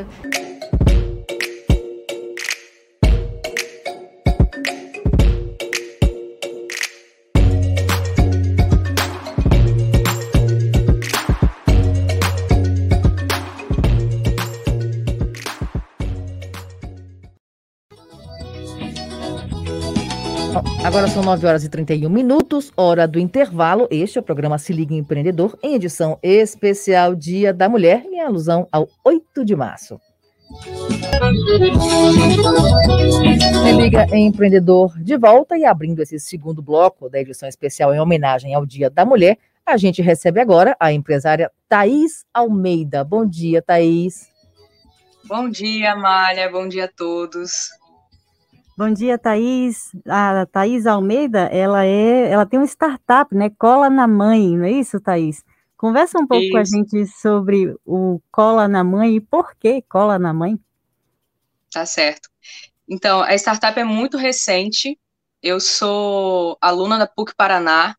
[20.92, 23.88] Agora são 9 horas e 31 minutos, hora do intervalo.
[23.90, 28.68] Este é o programa Se Liga Empreendedor, em edição especial Dia da Mulher, em alusão
[28.70, 29.98] ao 8 de março.
[33.64, 38.54] Se Liga Empreendedor de volta e abrindo esse segundo bloco da edição especial em homenagem
[38.54, 43.02] ao Dia da Mulher, a gente recebe agora a empresária Thaís Almeida.
[43.02, 44.30] Bom dia, Thaís.
[45.24, 46.52] Bom dia, Malha.
[46.52, 47.70] Bom dia a todos.
[48.78, 49.92] Bom dia, Thaís.
[50.08, 53.50] A Thaís Almeida, ela é, ela tem uma startup, né?
[53.58, 55.44] Cola na Mãe, não é isso, Thaís?
[55.78, 56.52] Conversa um pouco isso.
[56.52, 60.60] com a gente sobre o Cola na Mãe e por que Cola na Mãe.
[61.72, 62.30] Tá certo.
[62.88, 64.98] Então, a startup é muito recente,
[65.42, 67.96] Eu sou aluna da PUC Paraná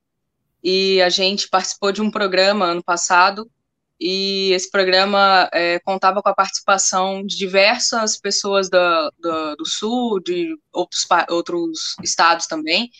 [0.62, 3.50] e a gente participou de um programa ano passado
[4.04, 10.20] e esse programa é, contava com a participação de diversas pessoas da, da, do Sul,
[10.20, 12.90] de outros, outros estados também,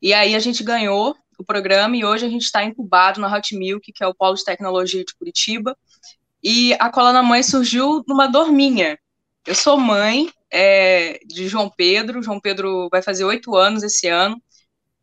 [0.00, 3.54] e aí a gente ganhou o programa e hoje a gente está incubado na Hot
[3.54, 5.76] Milk, que é o polo de tecnologia de Curitiba,
[6.42, 8.98] e a Cola na Mãe surgiu numa dor minha.
[9.46, 14.40] Eu sou mãe é, de João Pedro, João Pedro vai fazer oito anos esse ano,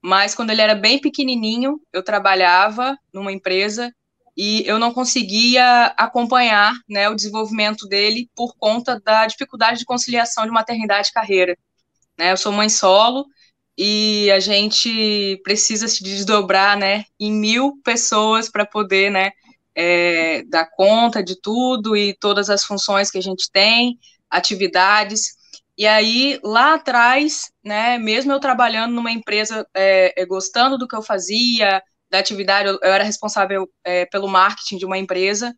[0.02, 3.94] mas quando ele era bem pequenininho, eu trabalhava numa empresa
[4.36, 10.46] e eu não conseguia acompanhar né, o desenvolvimento dele por conta da dificuldade de conciliação
[10.46, 11.58] de maternidade e carreira.
[12.17, 13.26] Né, eu sou mãe solo
[13.78, 19.32] e a gente precisa se desdobrar né, em mil pessoas para poder né,
[19.76, 23.98] é, dar conta de tudo e todas as funções que a gente tem,
[24.30, 25.36] atividades.
[25.78, 30.96] E aí, lá atrás, né, mesmo eu trabalhando numa empresa, é, é gostando do que
[30.96, 31.82] eu fazia,
[32.13, 35.52] da atividade, eu, eu era responsável é, pelo marketing de uma empresa,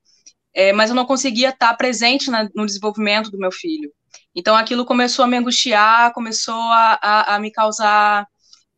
[0.53, 3.91] é, mas eu não conseguia estar presente na, no desenvolvimento do meu filho.
[4.33, 8.25] Então aquilo começou a me angustiar, começou a, a, a me causar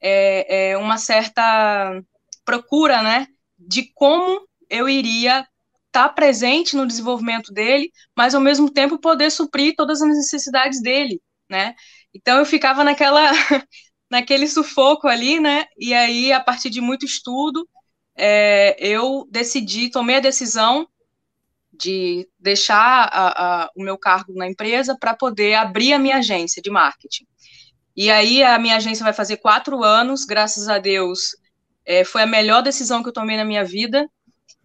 [0.02, 2.02] é, é, uma certa
[2.44, 3.28] procura, né,
[3.60, 5.46] de como eu iria
[5.86, 11.22] estar presente no desenvolvimento dele, mas ao mesmo tempo poder suprir todas as necessidades dele,
[11.48, 11.76] né?
[12.14, 13.22] Então eu ficava naquela
[14.10, 15.66] naquele sufoco ali, né?
[15.78, 17.68] E aí, a partir de muito estudo,
[18.16, 20.88] é, eu decidi, tomei a decisão
[21.72, 26.62] de deixar a, a, o meu cargo na empresa para poder abrir a minha agência
[26.62, 27.26] de marketing.
[27.96, 31.36] E aí, a minha agência vai fazer quatro anos, graças a Deus,
[31.86, 34.10] é, foi a melhor decisão que eu tomei na minha vida.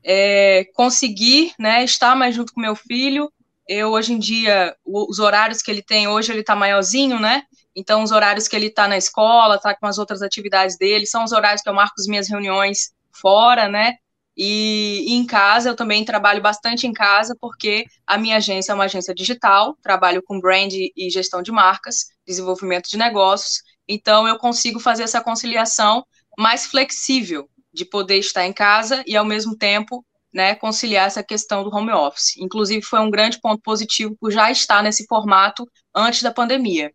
[0.05, 3.33] É, conseguir né, estar mais junto com meu filho.
[3.68, 7.44] Eu, hoje em dia, os horários que ele tem, hoje ele está maiorzinho, né?
[7.74, 11.24] Então, os horários que ele está na escola, está com as outras atividades dele, são
[11.24, 13.94] os horários que eu marco as minhas reuniões fora, né?
[14.37, 18.74] E, e, em casa, eu também trabalho bastante em casa, porque a minha agência é
[18.74, 24.38] uma agência digital, trabalho com brand e gestão de marcas, desenvolvimento de negócios, então eu
[24.38, 26.04] consigo fazer essa conciliação
[26.38, 31.64] mais flexível, de poder estar em casa e, ao mesmo tempo, né, conciliar essa questão
[31.64, 32.37] do home office.
[32.38, 36.92] Inclusive, foi um grande ponto positivo por já estar nesse formato antes da pandemia.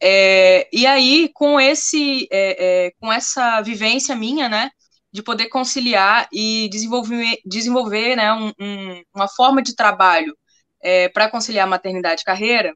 [0.00, 4.70] É, e aí, com esse, é, é, com essa vivência minha, né,
[5.12, 10.36] de poder conciliar e desenvolver, desenvolver né, um, um, uma forma de trabalho
[10.82, 12.74] é, para conciliar maternidade e carreira,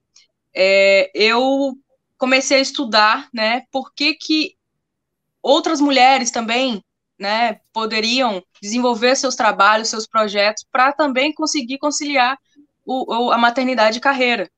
[0.55, 1.75] é, eu
[2.19, 4.55] comecei a estudar, né, por que que
[5.43, 6.83] outras mulheres também,
[7.19, 12.39] né, poderiam desenvolver seus trabalhos, seus projetos, para também conseguir conciliar
[12.85, 14.51] o, o, a maternidade e carreira.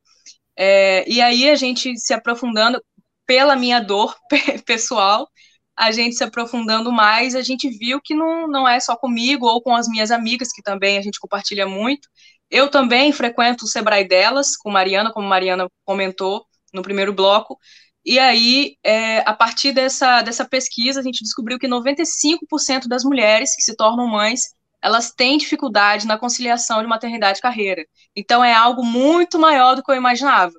[0.56, 2.82] É, e aí a gente se aprofundando
[3.26, 4.14] pela minha dor
[4.66, 5.28] pessoal,
[5.76, 9.62] a gente se aprofundando mais, a gente viu que não, não é só comigo ou
[9.62, 12.08] com as minhas amigas, que também a gente compartilha muito.
[12.50, 17.58] Eu também frequento o Sebrae delas, com Mariana, como Mariana comentou no primeiro bloco.
[18.04, 23.54] E aí, é, a partir dessa, dessa pesquisa, a gente descobriu que 95% das mulheres
[23.54, 24.50] que se tornam mães
[24.82, 27.86] elas têm dificuldade na conciliação de maternidade e carreira.
[28.16, 30.52] Então é algo muito maior do que eu imaginava.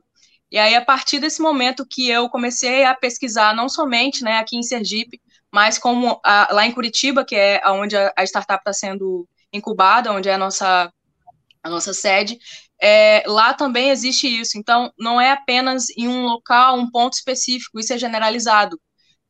[0.50, 4.56] E aí, a partir desse momento que eu comecei a pesquisar, não somente né, aqui
[4.56, 5.20] em Sergipe,
[5.52, 10.12] mas como a, lá em Curitiba, que é onde a, a startup está sendo incubada,
[10.12, 10.94] onde é a nossa,
[11.64, 12.38] a nossa sede,
[12.80, 14.58] é, lá também existe isso.
[14.58, 18.80] Então, não é apenas em um local, um ponto específico, isso é generalizado.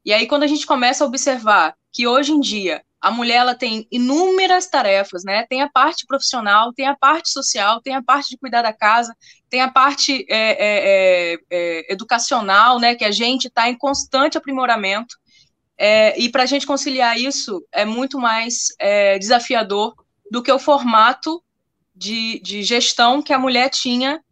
[0.04, 3.54] E aí, quando a gente começa a observar que hoje em dia a mulher ela
[3.54, 5.46] tem inúmeras tarefas, né?
[5.50, 9.14] Tem a parte profissional, tem a parte social, tem a parte de cuidar da casa,
[9.50, 12.96] tem a parte é, é, é, é educacional, né?
[12.96, 15.18] Que a gente está em constante aprimoramento.
[15.78, 19.94] É, e para a gente conciliar isso é muito mais é, desafiador
[20.32, 21.44] do que o formato
[21.94, 24.24] de, de gestão que a mulher tinha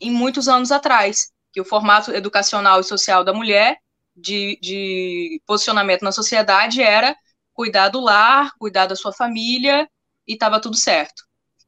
[0.00, 3.78] em muitos anos atrás, que o formato educacional e social da mulher
[4.16, 7.16] de, de posicionamento na sociedade era
[7.52, 9.88] cuidar do lar, cuidar da sua família
[10.26, 11.24] e estava tudo certo.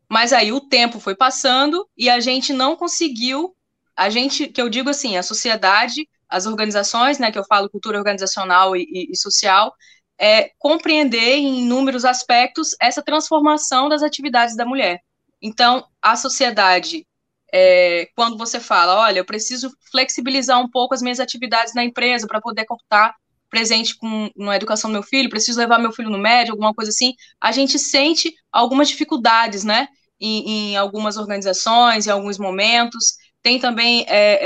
[0.09, 3.55] Mas aí o tempo foi passando e a gente não conseguiu,
[3.97, 7.99] a gente, que eu digo assim, a sociedade, as organizações, né, que eu falo cultura
[7.99, 9.73] organizacional e, e, e social,
[10.19, 15.01] é, compreender em inúmeros aspectos essa transformação das atividades da mulher.
[15.41, 17.07] Então, a sociedade,
[17.53, 22.27] é, quando você fala, olha, eu preciso flexibilizar um pouco as minhas atividades na empresa
[22.27, 23.15] para poder computar
[23.55, 26.91] presente com na educação do meu filho, preciso levar meu filho no médio, alguma coisa
[26.91, 29.87] assim, a gente sente algumas dificuldades, né?
[30.21, 33.15] Em, em algumas organizações, em alguns momentos.
[33.41, 34.39] Tem também é,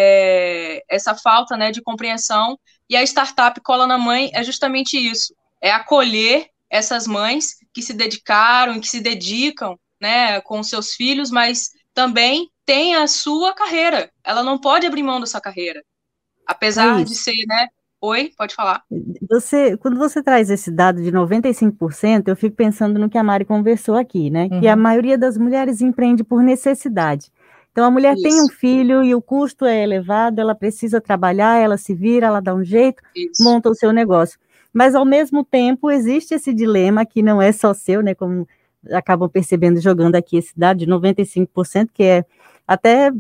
[0.83, 2.59] é, essa falta né, de compreensão
[2.91, 7.95] E a startup Cola na Mãe é justamente isso, é acolher essas mães que se
[7.95, 14.11] dedicaram, que se dedicam, né, com seus filhos, mas também tem a sua carreira.
[14.23, 15.83] Ela não pode abrir mão da sua carreira.
[16.47, 17.69] Apesar é de ser, né?
[18.01, 18.85] Oi, pode falar.
[19.29, 23.45] Você, quando você traz esse dado de 95%, eu fico pensando no que a Mari
[23.45, 24.49] conversou aqui, né?
[24.51, 24.61] Uhum.
[24.61, 24.81] Que a uhum.
[24.81, 27.33] maioria das mulheres empreende por necessidade.
[27.73, 28.23] Então a mulher Isso.
[28.23, 32.41] tem um filho e o custo é elevado, ela precisa trabalhar, ela se vira, ela
[32.41, 33.43] dá um jeito, Isso.
[33.43, 34.39] monta o seu negócio.
[34.73, 38.15] Mas ao mesmo tempo existe esse dilema que não é só seu, né?
[38.15, 38.47] Como
[38.93, 42.25] acabam percebendo jogando aqui esse dado de 95%, que é
[42.67, 43.13] até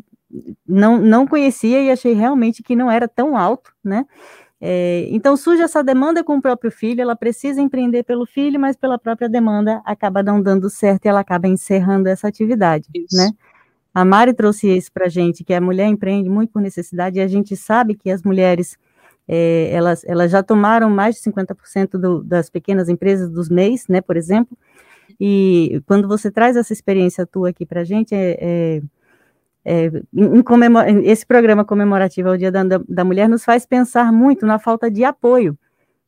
[0.66, 4.06] não, não conhecia e achei realmente que não era tão alto, né?
[4.60, 8.74] É, então surge essa demanda com o próprio filho, ela precisa empreender pelo filho, mas
[8.76, 13.16] pela própria demanda acaba não dando certo e ela acaba encerrando essa atividade, isso.
[13.16, 13.30] né?
[13.94, 17.22] A Mari trouxe isso para a gente, que a mulher empreende muito por necessidade, e
[17.22, 18.76] a gente sabe que as mulheres,
[19.26, 24.00] é, elas, elas já tomaram mais de 50% do, das pequenas empresas dos MEIs, né,
[24.00, 24.56] por exemplo,
[25.20, 28.82] e quando você traz essa experiência tua aqui para a gente, é, é,
[29.68, 29.90] é
[31.04, 35.04] esse programa comemorativo ao Dia da, da, Mulher nos faz pensar muito na falta de
[35.04, 35.58] apoio,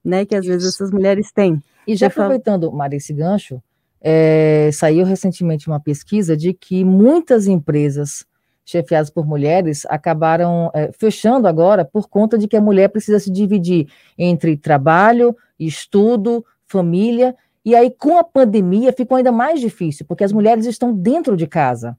[0.02, 0.52] né, que às Isso.
[0.52, 1.62] vezes essas mulheres têm.
[1.86, 3.62] E já aproveitando, Maria, esse gancho,
[4.00, 8.24] é, saiu recentemente uma pesquisa de que muitas empresas
[8.64, 13.30] chefiadas por mulheres acabaram é, fechando agora por conta de que a mulher precisa se
[13.30, 20.24] dividir entre trabalho, estudo, família, e aí com a pandemia ficou ainda mais difícil, porque
[20.24, 21.98] as mulheres estão dentro de casa.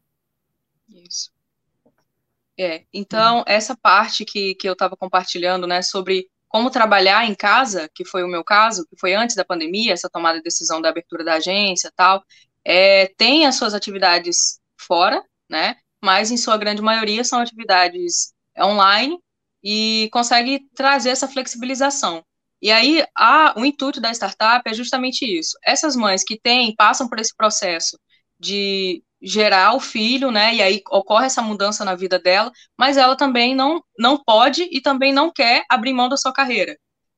[2.62, 7.90] É, então, essa parte que, que eu estava compartilhando, né, sobre como trabalhar em casa,
[7.96, 10.90] que foi o meu caso, que foi antes da pandemia, essa tomada de decisão da
[10.90, 12.24] abertura da agência tal,
[12.64, 15.76] é, tem as suas atividades fora, né?
[16.04, 19.18] Mas em sua grande maioria são atividades online
[19.64, 22.24] e consegue trazer essa flexibilização.
[22.62, 25.58] E aí, a, o intuito da startup é justamente isso.
[25.66, 27.98] Essas mães que têm, passam por esse processo
[28.40, 30.56] de gerar o filho, né?
[30.56, 34.82] E aí ocorre essa mudança na vida dela, mas ela também não, não pode e
[34.82, 36.76] também não quer abrir mão da sua carreira.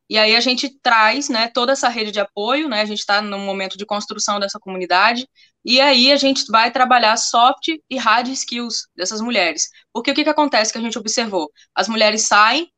[0.10, 2.82] E aí a gente traz, né, toda essa rede de apoio, né?
[2.82, 5.28] A gente está no momento de construção dessa comunidade,
[5.66, 9.70] e aí a gente vai trabalhar soft e hard skills dessas mulheres.
[9.94, 11.50] Porque o que, que acontece que a gente observou?
[11.74, 12.70] As mulheres saem,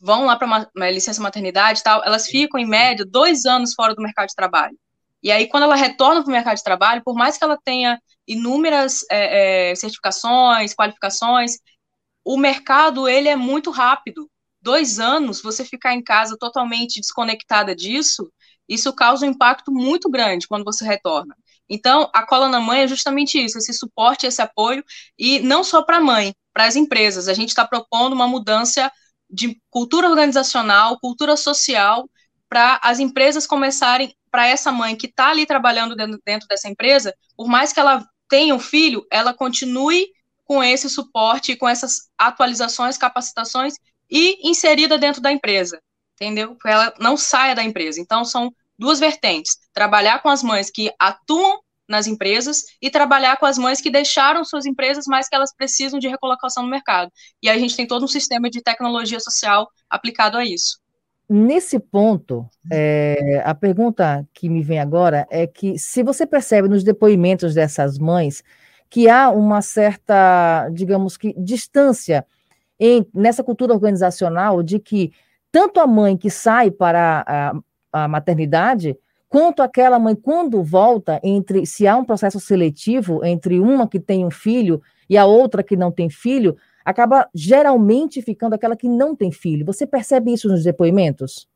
[0.00, 3.74] vão lá para uma, uma licença maternidade e tal, elas ficam, em média, dois anos
[3.74, 4.76] fora do mercado de trabalho.
[5.22, 8.00] E aí, quando ela retorna para o mercado de trabalho, por mais que ela tenha
[8.26, 11.58] inúmeras é, é, certificações, qualificações,
[12.24, 14.28] o mercado ele é muito rápido.
[14.60, 18.30] Dois anos, você ficar em casa totalmente desconectada disso,
[18.68, 21.36] isso causa um impacto muito grande quando você retorna.
[21.68, 24.84] Então, a cola na mãe é justamente isso, esse suporte, esse apoio,
[25.18, 27.28] e não só para a mãe, para as empresas.
[27.28, 28.90] A gente está propondo uma mudança
[29.28, 32.08] de cultura organizacional, cultura social,
[32.48, 37.14] para as empresas começarem, para essa mãe que está ali trabalhando dentro, dentro dessa empresa,
[37.36, 40.08] por mais que ela tenha um filho, ela continue
[40.44, 43.74] com esse suporte, com essas atualizações, capacitações
[44.10, 45.80] e inserida dentro da empresa,
[46.14, 46.56] entendeu?
[46.64, 48.00] Ela não saia da empresa.
[48.00, 53.44] Então, são duas vertentes: trabalhar com as mães que atuam nas empresas e trabalhar com
[53.44, 57.10] as mães que deixaram suas empresas, mas que elas precisam de recolocação no mercado.
[57.42, 60.81] E a gente tem todo um sistema de tecnologia social aplicado a isso.
[61.34, 66.84] Nesse ponto, é, a pergunta que me vem agora é que se você percebe nos
[66.84, 68.44] depoimentos dessas mães
[68.90, 72.26] que há uma certa, digamos que, distância
[72.78, 75.10] em, nessa cultura organizacional de que
[75.50, 78.94] tanto a mãe que sai para a, a maternidade,
[79.26, 84.22] quanto aquela mãe, quando volta, entre se há um processo seletivo entre uma que tem
[84.22, 89.14] um filho e a outra que não tem filho, acaba geralmente ficando aquela que não
[89.14, 89.66] tem filho.
[89.66, 91.48] Você percebe isso nos depoimentos?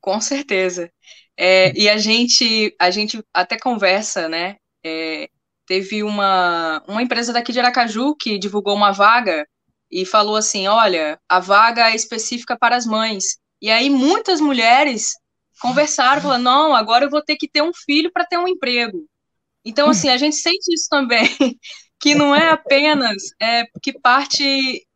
[0.00, 0.90] Com certeza.
[1.36, 4.56] É, e a gente, a gente até conversa, né?
[4.84, 5.28] É,
[5.66, 9.46] teve uma, uma empresa daqui de Aracaju que divulgou uma vaga
[9.90, 13.38] e falou assim: olha, a vaga é específica para as mães.
[13.60, 15.12] E aí muitas mulheres
[15.60, 19.06] conversaram, falaram: não, agora eu vou ter que ter um filho para ter um emprego.
[19.64, 21.26] Então, assim, a gente sente isso também.
[22.04, 24.86] que não é apenas é, que parte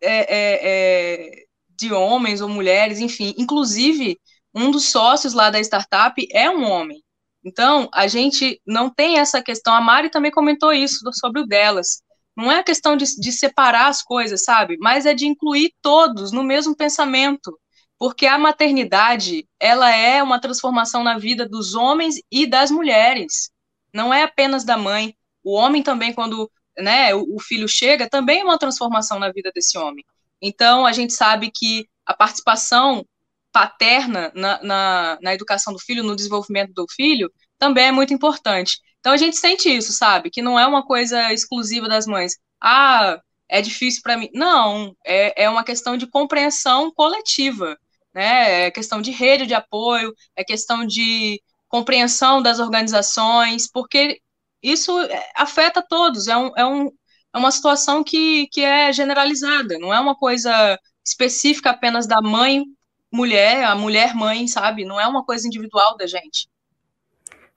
[0.00, 1.44] é, é, é,
[1.78, 3.34] de homens ou mulheres, enfim.
[3.36, 4.18] Inclusive,
[4.54, 7.04] um dos sócios lá da startup é um homem.
[7.44, 9.74] Então, a gente não tem essa questão.
[9.74, 12.02] A Mari também comentou isso sobre o delas.
[12.34, 14.78] Não é a questão de, de separar as coisas, sabe?
[14.80, 17.60] Mas é de incluir todos no mesmo pensamento.
[17.98, 23.50] Porque a maternidade, ela é uma transformação na vida dos homens e das mulheres.
[23.92, 25.14] Não é apenas da mãe.
[25.44, 29.52] O homem também, quando né, o, o filho chega, também é uma transformação na vida
[29.54, 30.04] desse homem.
[30.40, 33.04] Então, a gente sabe que a participação
[33.52, 38.78] paterna na, na, na educação do filho, no desenvolvimento do filho, também é muito importante.
[38.98, 40.30] Então a gente sente isso, sabe?
[40.30, 42.32] Que não é uma coisa exclusiva das mães.
[42.60, 44.28] Ah, é difícil para mim.
[44.34, 47.76] Não, é, é uma questão de compreensão coletiva,
[48.12, 48.66] né?
[48.66, 54.20] É questão de rede de apoio, é questão de compreensão das organizações, porque
[54.64, 56.90] isso é, afeta todos, é, um, é, um,
[57.34, 62.64] é uma situação que, que é generalizada, não é uma coisa específica apenas da mãe
[63.12, 64.84] mulher, a mulher mãe, sabe?
[64.84, 66.48] Não é uma coisa individual da gente.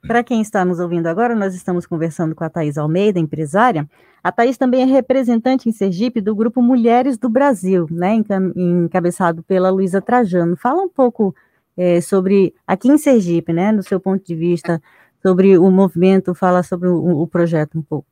[0.06, 3.90] Para quem está nos ouvindo agora, nós estamos conversando com a Thais Almeida, empresária.
[4.24, 8.14] A Thais também é representante em Sergipe do grupo Mulheres do Brasil, né,
[8.56, 10.56] encabeçado pela Luísa Trajano.
[10.56, 11.34] Fala um pouco
[11.76, 14.82] é, sobre, aqui em Sergipe, né, do seu ponto de vista,
[15.22, 18.08] sobre o movimento, fala sobre o, o projeto um pouco.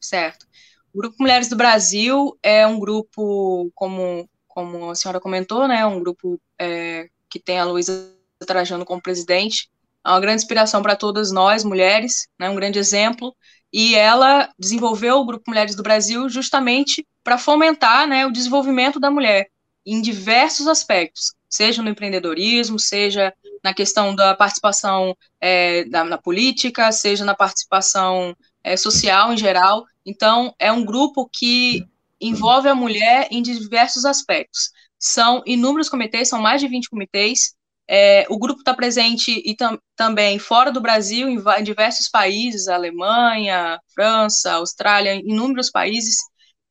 [0.00, 0.46] Certo.
[0.94, 6.00] O Grupo Mulheres do Brasil é um grupo, como, como a senhora comentou, né, um
[6.00, 8.10] grupo é, que tem a Luísa
[8.46, 9.68] Trajano como presidente,
[10.04, 13.34] é uma grande inspiração para todas nós, mulheres, né, um grande exemplo,
[13.72, 19.10] e ela desenvolveu o Grupo Mulheres do Brasil justamente para fomentar né, o desenvolvimento da
[19.10, 19.48] mulher
[19.84, 23.34] em diversos aspectos, seja no empreendedorismo, seja
[23.66, 29.84] na questão da participação é, da, na política, seja na participação é, social em geral.
[30.04, 31.84] Então, é um grupo que
[32.20, 34.70] envolve a mulher em diversos aspectos.
[34.96, 37.56] São inúmeros comitês, são mais de 20 comitês,
[37.88, 42.68] é, o grupo está presente e tam, também fora do Brasil, em, em, diversos países,
[42.68, 46.16] Alemanha, França, Austrália, inúmeros países.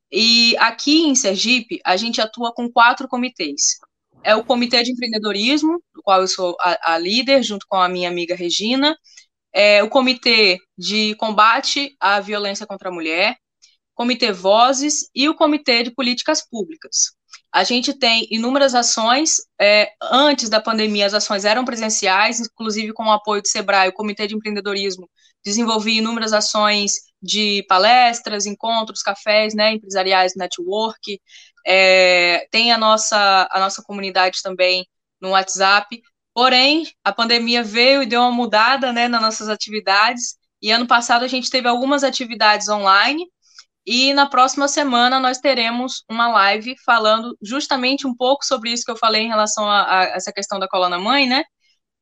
[0.09, 3.79] E aqui em Sergipe, a gente atua com quatro comitês.
[4.25, 7.87] É o Comitê de Empreendedorismo, do qual eu sou a, a líder, junto com a
[7.87, 8.97] minha amiga Regina.
[9.53, 13.37] É o Comitê de Combate à Violência contra a Mulher,
[13.93, 17.13] Comitê Vozes e o Comitê de Políticas Públicas.
[17.53, 19.35] A gente tem inúmeras ações.
[19.61, 23.93] É, antes da pandemia, as ações eram presenciais, inclusive com o apoio do SEBRAE, o
[23.93, 25.07] Comitê de Empreendedorismo
[25.45, 26.93] desenvolvia inúmeras ações
[27.25, 31.19] de palestras, encontros, cafés né, empresariais, network.
[31.65, 34.87] É, tem a nossa, a nossa comunidade também
[35.19, 36.01] no WhatsApp.
[36.33, 40.37] Porém, a pandemia veio e deu uma mudada né, nas nossas atividades.
[40.61, 43.25] E ano passado a gente teve algumas atividades online,
[43.85, 48.91] e na próxima semana nós teremos uma live falando justamente um pouco sobre isso que
[48.91, 51.43] eu falei em relação a, a essa questão da coluna mãe, né?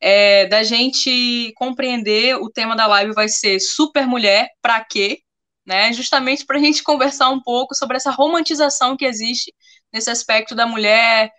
[0.06, 5.20] É, da gente compreender, o tema da live vai ser super mulher, para quê?
[5.66, 5.94] Né?
[5.94, 9.54] Justamente para a gente conversar um pouco sobre essa romantização que existe
[9.94, 11.32] nesse aspecto da mulher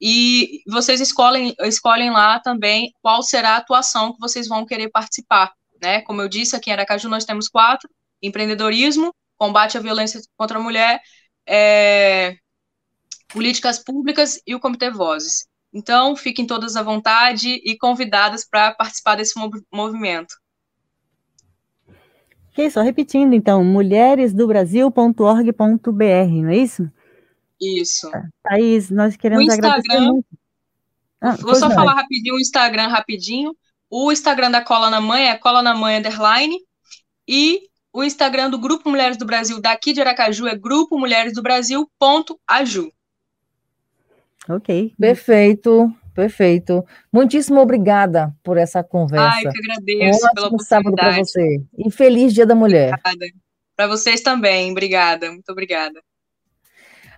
[0.00, 5.52] E vocês escolhem, escolhem lá também qual será a atuação que vocês vão querer participar,
[5.80, 6.02] né?
[6.02, 7.88] Como eu disse, aqui em Aracaju nós temos quatro:
[8.22, 11.00] empreendedorismo, combate à violência contra a mulher,
[11.46, 12.36] é,
[13.28, 15.46] políticas públicas e o Comitê Vozes.
[15.72, 19.34] Então, fiquem todas à vontade e convidadas para participar desse
[19.72, 20.32] movimento.
[22.52, 26.88] Ok, só repetindo, então, mulheresdobrasil.org.br, não é isso?
[27.64, 28.10] Isso.
[28.42, 30.26] Thaís, nós queremos o Instagram, agradecer muito.
[31.20, 33.56] Ah, vou só falar rapidinho o Instagram, rapidinho.
[33.88, 36.58] O Instagram da Cola na Mãe é Cola na Mãe Underline.
[37.26, 37.62] E
[37.92, 41.90] o Instagram do Grupo Mulheres do Brasil daqui de Aracaju é Grupo Mulheres do Brasil
[41.98, 42.92] ponto Aju.
[44.48, 44.92] Ok.
[44.98, 45.90] Perfeito.
[46.14, 46.84] Perfeito.
[47.12, 49.36] Muitíssimo obrigada por essa conversa.
[49.36, 50.68] Ai, que agradeço um pela oportunidade.
[50.68, 51.62] sábado para você.
[51.78, 53.00] E feliz Dia da Mulher.
[53.74, 54.70] Para vocês também.
[54.70, 55.30] Obrigada.
[55.30, 56.00] Muito obrigada.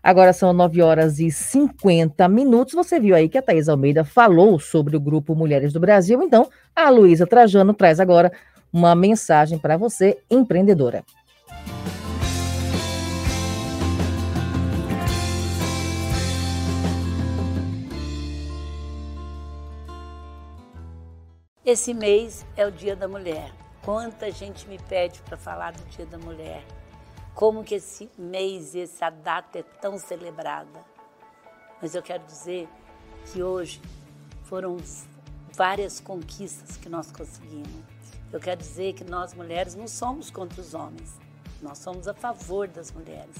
[0.06, 2.74] Agora são 9 horas e 50 minutos.
[2.74, 6.22] Você viu aí que a Thais Almeida falou sobre o grupo Mulheres do Brasil.
[6.22, 8.30] Então, a Luísa Trajano traz agora
[8.72, 11.02] uma mensagem para você, empreendedora.
[21.64, 23.50] Esse mês é o Dia da Mulher.
[23.84, 26.62] Quanta gente me pede para falar do Dia da Mulher.
[27.36, 30.82] Como que esse mês, essa data é tão celebrada.
[31.82, 32.66] Mas eu quero dizer
[33.26, 33.78] que hoje
[34.44, 34.78] foram
[35.52, 37.84] várias conquistas que nós conseguimos.
[38.32, 41.20] Eu quero dizer que nós mulheres não somos contra os homens,
[41.60, 43.36] nós somos a favor das mulheres.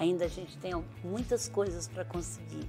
[0.00, 0.72] Ainda a gente tem
[1.04, 2.66] muitas coisas para conseguir.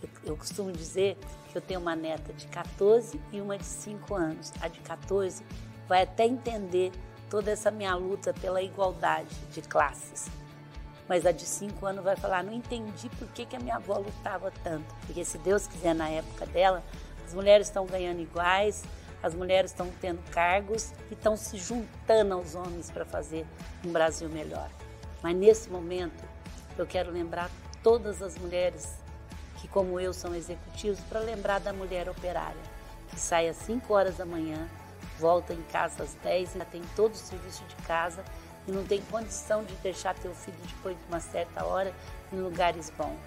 [0.00, 1.18] Eu, eu, costumo dizer
[1.50, 4.52] que eu tenho uma neta de 14 e uma de 5 anos.
[4.60, 5.44] A de 14
[5.88, 6.92] vai até entender
[7.30, 10.28] toda essa minha luta pela igualdade de classes.
[11.08, 13.98] Mas a de 5 anos vai falar: não entendi por que, que a minha avó
[13.98, 14.94] lutava tanto.
[15.06, 16.82] Porque se Deus quiser, na época dela,
[17.26, 18.84] as mulheres estão ganhando iguais,
[19.22, 23.46] as mulheres estão tendo cargos e estão se juntando aos homens para fazer
[23.84, 24.68] um Brasil melhor.
[25.22, 26.24] Mas nesse momento,
[26.76, 27.50] eu quero lembrar
[27.82, 28.94] todas as mulheres
[29.56, 32.60] que, como eu, são executivos, para lembrar da mulher operária,
[33.08, 34.68] que sai às 5 horas da manhã,
[35.18, 38.24] volta em casa às 10, ainda tem todo o serviço de casa
[38.66, 41.92] e não tem condição de deixar teu filho depois de uma certa hora
[42.32, 43.18] em lugares bons.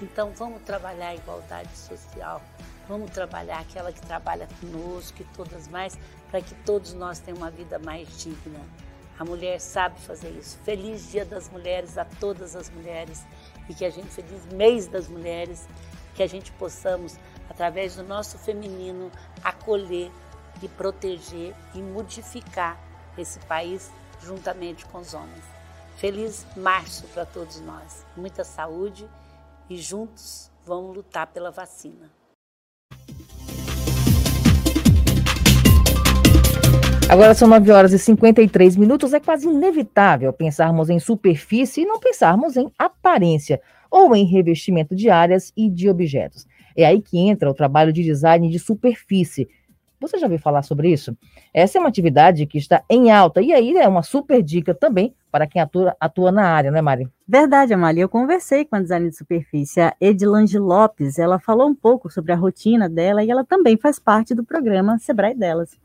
[0.00, 2.42] Então vamos trabalhar a igualdade social,
[2.88, 5.98] vamos trabalhar aquela que trabalha conosco e todas mais,
[6.30, 8.60] para que todos nós tenhamos uma vida mais digna.
[9.18, 10.58] A mulher sabe fazer isso.
[10.64, 13.24] Feliz Dia das Mulheres a todas as mulheres
[13.68, 15.68] e que a gente feliz mês das mulheres,
[16.14, 17.16] que a gente possamos
[17.48, 19.10] através do nosso feminino
[19.44, 20.10] acolher
[20.62, 22.78] e proteger e modificar
[23.18, 23.90] esse país
[24.22, 25.44] juntamente com os homens.
[25.96, 28.04] Feliz março para todos nós.
[28.16, 29.06] Muita saúde
[29.68, 32.10] e juntos vamos lutar pela vacina.
[37.08, 39.12] Agora são 9 horas e 53 minutos.
[39.12, 43.60] É quase inevitável pensarmos em superfície e não pensarmos em aparência
[43.90, 46.46] ou em revestimento de áreas e de objetos.
[46.74, 49.46] É aí que entra o trabalho de design de superfície.
[50.02, 51.16] Você já ouviu falar sobre isso?
[51.54, 55.14] Essa é uma atividade que está em alta e aí é uma super dica também
[55.30, 57.08] para quem atua, atua na área, não é, Mari?
[57.26, 58.02] Verdade, Amalia.
[58.02, 61.18] Eu conversei com a design de superfície, a Edilange Lopes.
[61.18, 64.98] Ela falou um pouco sobre a rotina dela e ela também faz parte do programa
[64.98, 65.78] Sebrae Delas.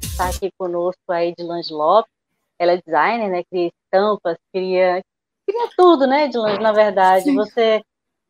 [0.00, 2.10] Está aqui conosco a Edilange Lopes.
[2.58, 3.42] Ela é designer, né?
[3.50, 5.02] Cria estampas, cria,
[5.46, 7.34] cria tudo, né, Edilange, na verdade.
[7.34, 7.82] Você,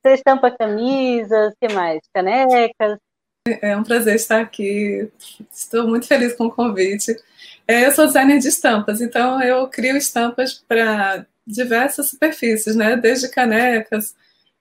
[0.02, 2.00] você estampa camisas, que mais?
[2.12, 2.98] Canecas.
[3.46, 5.06] É um prazer estar aqui.
[5.52, 7.14] Estou muito feliz com o convite.
[7.68, 12.96] É, eu sou designer de estampas, então eu crio estampas para diversas superfícies, né?
[12.96, 14.14] Desde canecas,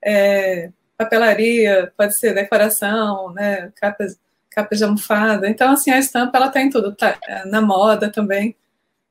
[0.04, 3.72] é, papelaria, pode ser decoração, né?
[3.76, 4.18] Capas
[4.50, 5.50] capa de almofada.
[5.50, 8.54] Então, assim, a estampa ela tem tudo, tá, é, na moda também.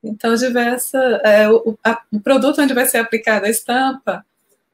[0.05, 0.99] Então, diversa.
[1.25, 4.25] É, o, a, o, produto onde vai ser aplicada a estampa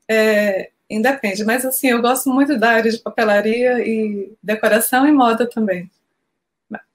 [0.08, 5.48] é, independe, mas assim, eu gosto muito da área de papelaria e decoração e moda
[5.48, 5.90] também.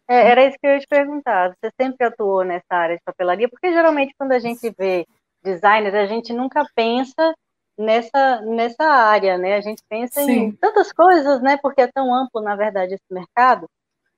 [0.07, 1.49] É, era isso que eu ia te perguntar.
[1.49, 3.47] Você sempre atuou nessa área de papelaria?
[3.47, 5.05] Porque geralmente quando a gente vê
[5.43, 7.33] designer, a gente nunca pensa
[7.77, 9.55] nessa, nessa área, né?
[9.55, 10.31] A gente pensa Sim.
[10.31, 11.57] em tantas coisas, né?
[11.57, 13.67] Porque é tão amplo, na verdade, esse mercado.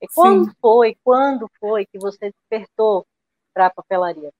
[0.00, 0.52] E quando Sim.
[0.60, 3.06] foi, quando foi que você despertou
[3.54, 4.30] para a papelaria?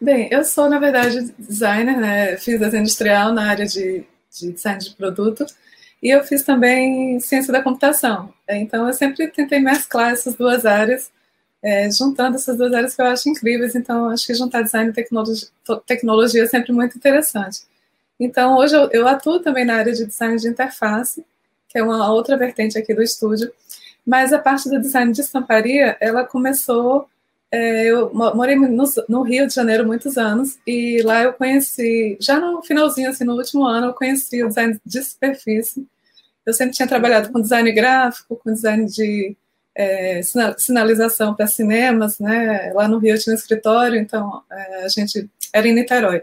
[0.00, 2.36] Bem, eu sou, na verdade, designer, né?
[2.36, 4.06] Fiz desenho industrial na área de,
[4.38, 5.46] de design de produto
[6.02, 8.32] e eu fiz também ciência da computação.
[8.48, 11.10] Então, eu sempre tentei mesclar essas duas áreas,
[11.62, 13.74] é, juntando essas duas áreas que eu acho incríveis.
[13.74, 15.48] Então, acho que juntar design e tecnologia,
[15.86, 17.62] tecnologia é sempre muito interessante.
[18.20, 21.24] Então, hoje eu, eu, atuo também na área de design de interface,
[21.68, 23.52] que é uma outra vertente aqui do estúdio,
[24.06, 27.08] mas a parte do design de estamparia, ela começou,
[27.50, 32.40] é, eu morei no, no, Rio de Janeiro muitos anos, e lá eu conheci, já
[32.40, 35.86] no finalzinho, assim, no último ano, eu conheci o design de superfície,
[36.44, 39.36] eu sempre tinha trabalhado com design gráfico, com design de
[39.74, 40.20] é,
[40.56, 42.72] sinalização para cinemas, né?
[42.72, 46.22] Lá no Rio tinha um escritório, então é, a gente era em Niterói.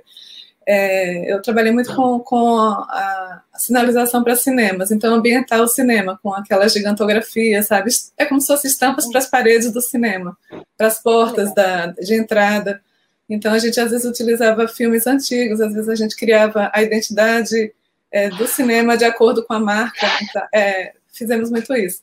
[0.66, 6.20] É, eu trabalhei muito com, com a, a sinalização para cinemas, então ambientar o cinema
[6.22, 7.91] com aquela gigantografia, sabe?
[8.18, 10.38] É como se fossem estampas para as paredes do cinema,
[10.78, 12.82] para as portas da, de entrada.
[13.30, 17.74] Então a gente às vezes utilizava filmes antigos, às vezes a gente criava a identidade
[18.11, 20.07] é, do cinema de acordo com a marca.
[20.22, 22.01] Então, é, fizemos muito isso.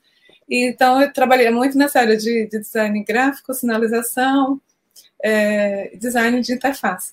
[0.49, 4.61] E, então eu trabalhei muito nessa área de, de design gráfico, sinalização,
[5.23, 7.13] é, design de interface.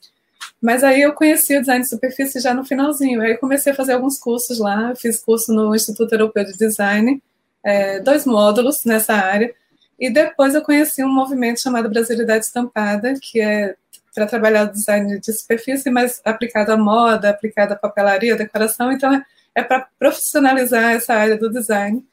[0.62, 3.22] Mas aí eu conheci o design de superfície já no finalzinho.
[3.22, 4.90] Aí comecei a fazer alguns cursos lá.
[4.90, 7.22] Eu fiz curso no Instituto Europeu de Design,
[7.64, 9.54] é, dois módulos nessa área.
[10.00, 13.76] E depois eu conheci um movimento chamado Brasilidade Estampada, que é
[14.14, 18.92] para trabalhar o design de superfície, mas aplicado à moda, aplicado à papelaria, decoração.
[18.92, 19.24] Então é,
[19.54, 22.04] é para profissionalizar essa área do design.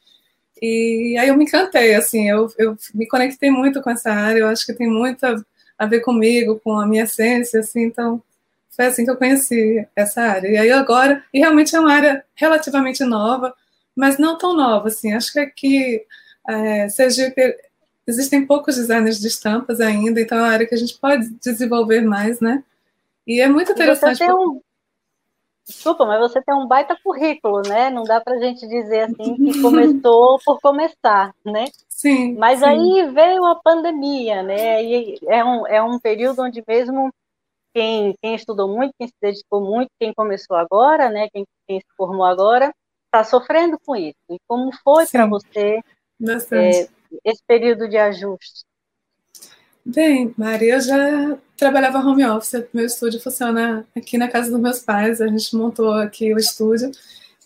[0.61, 4.41] E aí eu me encantei, assim, eu, eu me conectei muito com essa área.
[4.41, 5.25] Eu acho que tem muito
[5.79, 7.85] a, ver comigo, com a minha essência, assim.
[7.85, 8.23] Então
[8.71, 10.49] foi assim que eu conheci essa área.
[10.49, 13.55] E aí agora, e realmente é uma área relativamente nova,
[13.95, 15.13] mas não tão nova, assim.
[15.13, 16.03] Acho que aqui
[16.49, 17.57] é, Sergipe
[18.07, 22.03] existem poucos designers de estampas ainda, então é uma área que a gente pode desenvolver
[22.03, 22.63] mais, né?
[23.27, 24.19] E é muito interessante.
[24.19, 24.61] você tem um...
[25.67, 27.89] Desculpa, mas você tem um baita currículo, né?
[27.89, 31.65] Não dá para a gente dizer assim que começou por começar, né?
[31.89, 32.35] Sim.
[32.37, 32.67] Mas sim.
[32.67, 34.85] aí veio a pandemia, né?
[34.85, 37.11] E é um, é um período onde mesmo
[37.75, 41.29] quem, quem estudou muito, quem se dedicou muito, quem começou agora, né?
[41.33, 42.71] Quem, quem se formou agora,
[43.07, 44.19] está sofrendo com isso.
[44.31, 45.81] E como foi para você
[46.53, 46.89] é,
[47.25, 48.65] esse período de ajuste?
[49.87, 52.65] Bem, Maria, eu já trabalhava home office.
[52.73, 55.21] Meu estúdio funciona aqui na casa dos meus pais.
[55.21, 56.91] A gente montou aqui o estúdio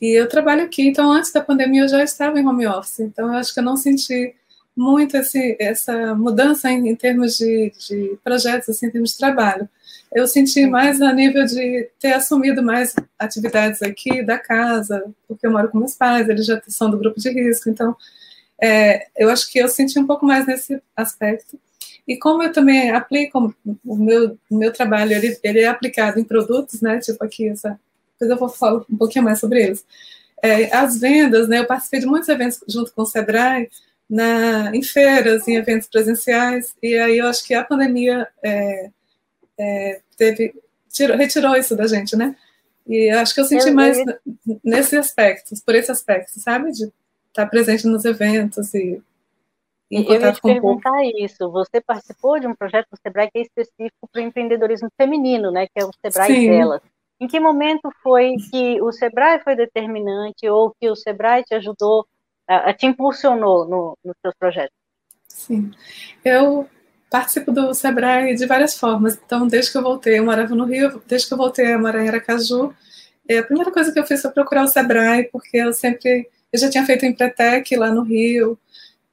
[0.01, 0.87] e eu trabalho aqui.
[0.87, 3.01] Então, antes da pandemia, eu já estava em home office.
[3.01, 4.37] Então, eu acho que eu não senti
[4.77, 9.69] muito esse, essa mudança em, em termos de, de, projetos, assim, em termos de trabalho.
[10.15, 15.51] Eu senti mais a nível de ter assumido mais atividades aqui da casa, porque eu
[15.51, 17.69] moro com meus pais, eles já são do grupo de risco.
[17.69, 17.97] Então,
[18.63, 21.59] é, eu acho que eu senti um pouco mais nesse aspecto.
[22.09, 23.55] E como eu também aplico
[23.85, 26.99] o meu, o meu trabalho, ele, ele é aplicado em produtos, né?
[27.01, 27.79] Tipo aqui, essa,
[28.19, 29.85] depois eu vou falar um pouquinho mais sobre eles.
[30.43, 31.59] É, as vendas, né?
[31.59, 33.69] Eu participei de muitos eventos junto com o Sebrae,
[34.09, 38.91] na, em feiras, em eventos presenciais, e aí eu acho que a pandemia é,
[39.59, 40.55] é, teve,
[40.91, 42.35] tirou, retirou isso da gente, né?
[42.87, 44.19] E acho que eu senti eu, mais eu...
[44.65, 46.73] nesse aspecto, por esse aspecto, sabe?
[46.73, 46.91] De
[47.29, 49.03] estar presente nos eventos e
[49.91, 51.51] eu ia te perguntar isso.
[51.51, 55.67] Você participou de um projeto do Sebrae que é específico para o empreendedorismo feminino, né?
[55.67, 56.51] Que é o Sebrae Sim.
[56.51, 56.83] Delas.
[57.21, 62.07] Em que momento foi que o Sebrae foi determinante ou que o Sebrae te ajudou,
[62.47, 64.77] a, te impulsionou no, nos seus projetos?
[65.27, 65.71] Sim,
[66.25, 66.69] eu
[67.11, 69.19] participo do Sebrae de várias formas.
[69.25, 72.05] Então, desde que eu voltei, eu morava no Rio, desde que eu voltei a morar
[72.05, 72.73] em Aracaju,
[73.31, 76.71] a primeira coisa que eu fiz foi procurar o Sebrae, porque eu sempre, eu já
[76.71, 78.59] tinha feito o Empretec lá no Rio,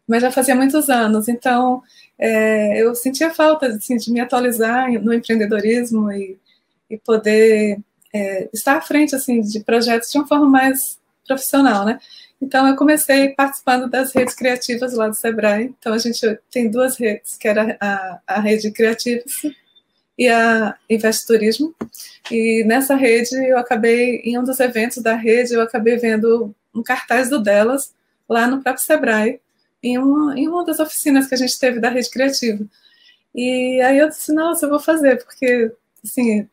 [0.08, 1.28] mas já fazia muitos anos.
[1.28, 1.82] Então,
[2.18, 6.38] é, eu sentia falta assim, de me atualizar no empreendedorismo e,
[6.89, 7.80] e poder
[8.14, 10.97] é, estar à frente assim de projetos de uma forma mais
[11.28, 11.99] profissional, né?
[12.41, 15.74] Então, eu comecei participando das redes criativas lá do Sebrae.
[15.80, 16.20] Então, a gente
[16.51, 19.41] tem duas redes, que era a, a rede Criativos
[20.18, 21.74] e a Invest Turismo.
[22.30, 26.84] E nessa rede, eu acabei, em um dos eventos da rede, eu acabei vendo um
[26.84, 27.93] cartaz do delas
[28.28, 29.39] lá no próprio Sebrae,
[29.86, 32.65] em uma, em uma das oficinas que a gente teve da rede criativa.
[33.33, 35.71] E aí eu disse, nossa, eu vou fazer, porque,
[36.03, 36.49] assim,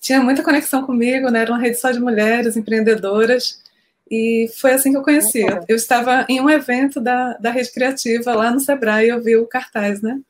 [0.00, 1.40] tinha muita conexão comigo, né?
[1.40, 3.60] Era uma rede só de mulheres empreendedoras,
[4.08, 5.44] e foi assim que eu conheci.
[5.66, 9.36] Eu, estava em um evento da, da rede criativa lá no Sebrae e eu vi
[9.36, 10.20] o cartaz, né?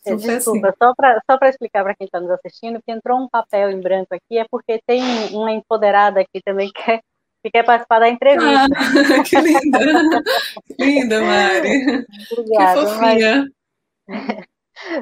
[0.00, 0.76] Então, Desculpa, assim.
[0.82, 4.14] só para só explicar para quem está nos assistindo, que entrou um papel em branco
[4.14, 5.02] aqui, é porque tem
[5.32, 7.00] uma empoderada aqui também que quer
[7.46, 8.66] que quer participar da entrevista.
[8.74, 10.22] Ah, que linda!
[10.78, 12.06] linda, Mari!
[12.32, 12.80] Obrigada.
[12.80, 13.48] Que fofinha!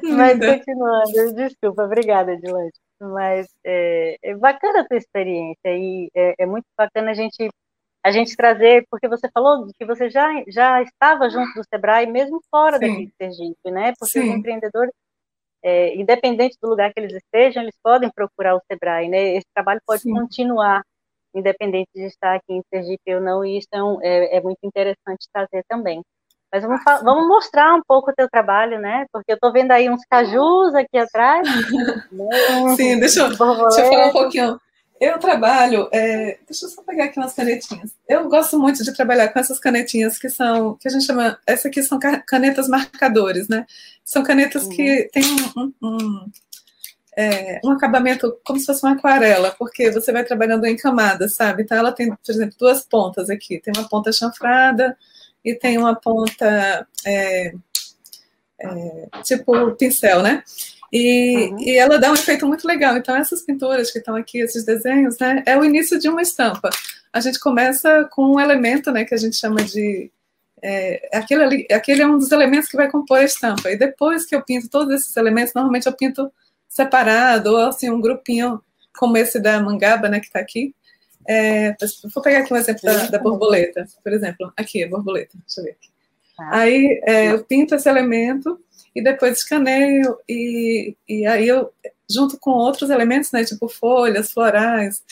[0.05, 2.79] Mas, mas continuando, desculpa, obrigada, Edilante.
[3.01, 7.51] Mas é, é, bacana a tua experiência e é, é, muito bacana a gente
[8.05, 12.41] a gente trazer, porque você falou que você já, já estava junto do Sebrae, mesmo
[12.49, 12.89] fora Sim.
[12.89, 13.95] daqui de Sergipe, né?
[13.99, 14.29] Porque Sim.
[14.29, 14.93] os empreendedores,
[15.61, 19.35] é, independente do lugar que eles estejam, eles podem procurar o Sebrae, né?
[19.37, 20.13] Esse trabalho pode Sim.
[20.13, 20.83] continuar
[21.35, 24.61] independente de estar aqui em Sergipe ou não, e isso é, um, é, é muito
[24.63, 26.03] interessante trazer também.
[26.53, 29.07] Mas vamos, vamos, mostrar um pouco o teu trabalho, né?
[29.13, 31.49] Porque eu estou vendo aí uns cajus aqui atrás.
[32.13, 32.77] né?
[32.77, 34.61] Sim, deixa eu, deixa eu falar um pouquinho.
[35.01, 37.91] Eu trabalho, é, deixa eu só pegar aqui umas canetinhas.
[38.09, 41.67] Eu gosto muito de trabalhar com essas canetinhas que são, que a gente chama, essa
[41.67, 43.67] aqui são canetas marcadores, né?
[44.05, 44.71] São canetas uhum.
[44.71, 45.25] que têm
[45.57, 46.31] um, um,
[47.17, 51.63] é, um acabamento como se fosse uma aquarela, porque você vai trabalhando em camadas, sabe?
[51.63, 53.61] Então ela tem, por exemplo, duas pontas aqui.
[53.61, 54.97] Tem uma ponta chanfrada
[55.45, 57.55] e tem uma ponta é,
[58.61, 60.43] é, tipo pincel, né?
[60.93, 61.61] E, uhum.
[61.61, 62.97] e, ela dá um efeito muito legal.
[62.97, 66.71] Então, essas pinturas que estão aqui, esses desenhos, né, é o início de uma estampa.
[67.13, 70.11] A gente começa com um elemento, né, que a gente chama de.
[70.63, 73.71] É, aquele, ali, aquele é um dos elementos que vai compor a estampa.
[73.71, 76.33] E depois que eu pinto todos esses elementos, normalmente eu pinto
[76.75, 78.61] separado, ou assim, um grupinho
[78.99, 80.75] como esse da mangaba, né, que está aqui.
[81.27, 81.75] É,
[82.13, 84.53] vou pegar aqui um exemplo da, da, borboleta, por exemplo.
[84.57, 85.89] Aqui, a borboleta, deixa eu ver aqui.
[86.37, 86.49] Tá.
[86.51, 88.59] Aí é, eu pinto esse elemento
[88.95, 91.73] e depois escaneio, e, e aí eu,
[92.11, 95.03] junto com outros elementos, né, tipo folhas, florais,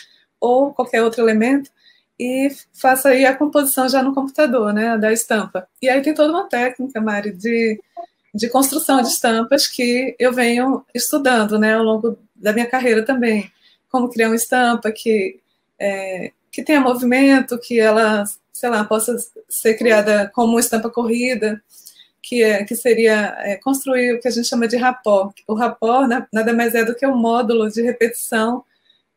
[0.40, 1.70] ou qualquer outro elemento,
[2.18, 5.68] e faço aí a composição já no computador, né, da estampa.
[5.80, 7.80] E aí tem toda uma técnica, Mari, de
[8.34, 13.50] de construção de estampas que eu venho estudando né, ao longo da minha carreira também.
[13.90, 15.38] Como criar uma estampa que,
[15.78, 19.16] é, que tenha movimento, que ela, sei lá, possa
[19.48, 21.62] ser criada como estampa corrida,
[22.22, 25.34] que, é, que seria é, construir o que a gente chama de rapport.
[25.46, 28.64] O rapport nada mais é do que um módulo de repetição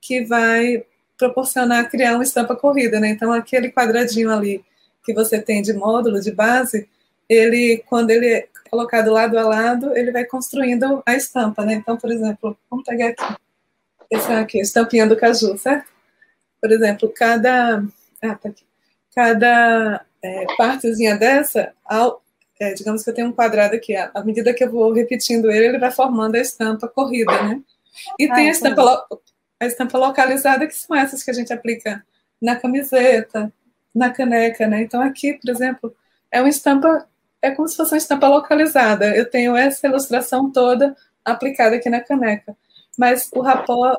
[0.01, 0.83] que vai
[1.17, 3.09] proporcionar criar uma estampa corrida, né?
[3.09, 4.63] Então, aquele quadradinho ali
[5.05, 6.89] que você tem de módulo, de base,
[7.29, 11.75] ele, quando ele colocado lado a lado, ele vai construindo a estampa, né?
[11.75, 13.35] Então, por exemplo, vamos pegar aqui,
[14.11, 15.89] esse aqui, a estampinha do caju, certo?
[16.61, 17.77] Por exemplo, cada,
[18.21, 18.65] ah, tá aqui,
[19.15, 22.21] cada é, partezinha dessa, ao,
[22.59, 25.67] é, digamos que eu tenho um quadrado aqui, à medida que eu vou repetindo ele,
[25.67, 27.61] ele vai formando a estampa corrida, né?
[28.19, 29.07] E ah, tem a estampa,
[29.57, 32.05] a estampa localizada, que são essas que a gente aplica
[32.41, 33.51] na camiseta,
[33.93, 34.81] na caneca, né?
[34.81, 35.95] Então aqui, por exemplo,
[36.29, 37.07] é uma estampa,
[37.45, 39.15] é como se fosse uma estampa localizada.
[39.15, 42.55] Eu tenho essa ilustração toda aplicada aqui na caneca.
[42.97, 43.97] Mas o rapó,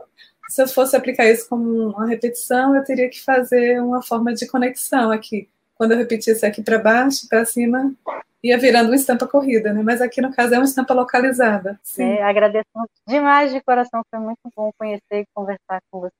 [0.49, 4.47] se eu fosse aplicar isso como uma repetição, eu teria que fazer uma forma de
[4.47, 5.49] conexão aqui.
[5.75, 7.95] Quando eu repetisse aqui para baixo, para cima,
[8.43, 9.83] ia virando uma estampa corrida, né?
[9.83, 11.79] Mas aqui no caso é uma estampa localizada.
[11.83, 12.05] Sim.
[12.05, 12.67] É, agradeço
[13.07, 16.15] demais de coração, foi muito bom conhecer e conversar com você.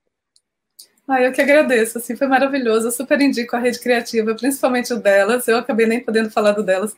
[1.07, 2.87] Ah, eu que agradeço, assim, foi maravilhoso.
[2.87, 5.47] Eu super indico a rede criativa, principalmente o delas.
[5.47, 6.97] Eu acabei nem podendo falar do delas,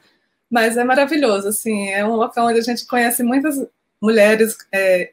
[0.50, 3.56] mas é maravilhoso, assim, é um local onde a gente conhece muitas
[4.02, 5.12] mulheres, é,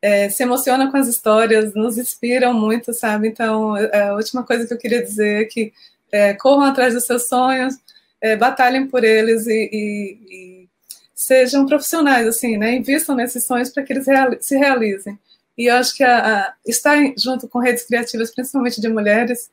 [0.00, 3.28] é, se emociona com as histórias, nos inspiram muito, sabe?
[3.28, 5.72] Então, a última coisa que eu queria dizer é que
[6.12, 7.74] é, corram atrás dos seus sonhos,
[8.20, 10.68] é, batalhem por eles e, e, e,
[11.14, 12.74] sejam profissionais, assim, né?
[12.76, 15.18] Invistam nesses sonhos para que eles reali se realizem.
[15.58, 19.50] E eu acho que a, a, estar junto com redes criativas, principalmente de mulheres,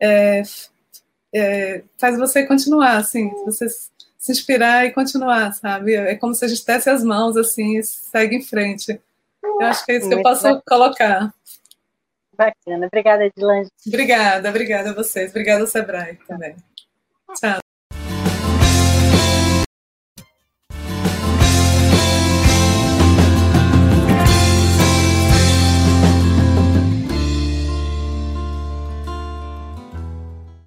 [0.00, 0.42] é,
[1.32, 3.66] é, faz você continuar, assim, você
[4.24, 5.92] se inspirar e continuar, sabe?
[5.94, 8.98] É como se a gente desse as mãos, assim, e segue em frente.
[9.42, 10.62] Eu acho que é isso que eu posso bacana.
[10.66, 11.34] colocar.
[12.34, 12.86] Bacana.
[12.86, 13.68] Obrigada, Edilange.
[13.86, 15.28] Obrigada, obrigada a vocês.
[15.28, 16.56] Obrigada ao Sebrae também.
[17.38, 17.63] Tchau.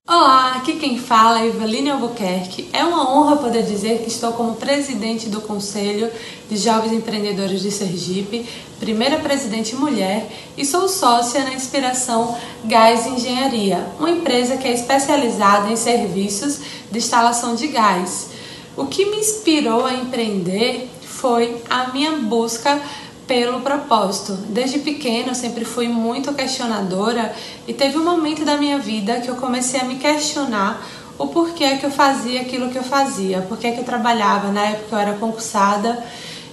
[0.09, 2.69] Olá, aqui quem fala é Eveline Albuquerque.
[2.71, 6.09] É uma honra poder dizer que estou como presidente do Conselho
[6.49, 8.47] de Jovens Empreendedores de Sergipe,
[8.79, 15.69] primeira presidente mulher, e sou sócia na Inspiração Gás Engenharia, uma empresa que é especializada
[15.69, 18.29] em serviços de instalação de gás.
[18.77, 22.81] O que me inspirou a empreender foi a minha busca
[23.27, 24.33] pelo propósito.
[24.49, 27.35] Desde pequena eu sempre fui muito questionadora
[27.67, 30.83] e teve um momento da minha vida que eu comecei a me questionar
[31.17, 34.95] o porquê que eu fazia aquilo que eu fazia, porquê que eu trabalhava, na época
[34.95, 36.03] eu era concursada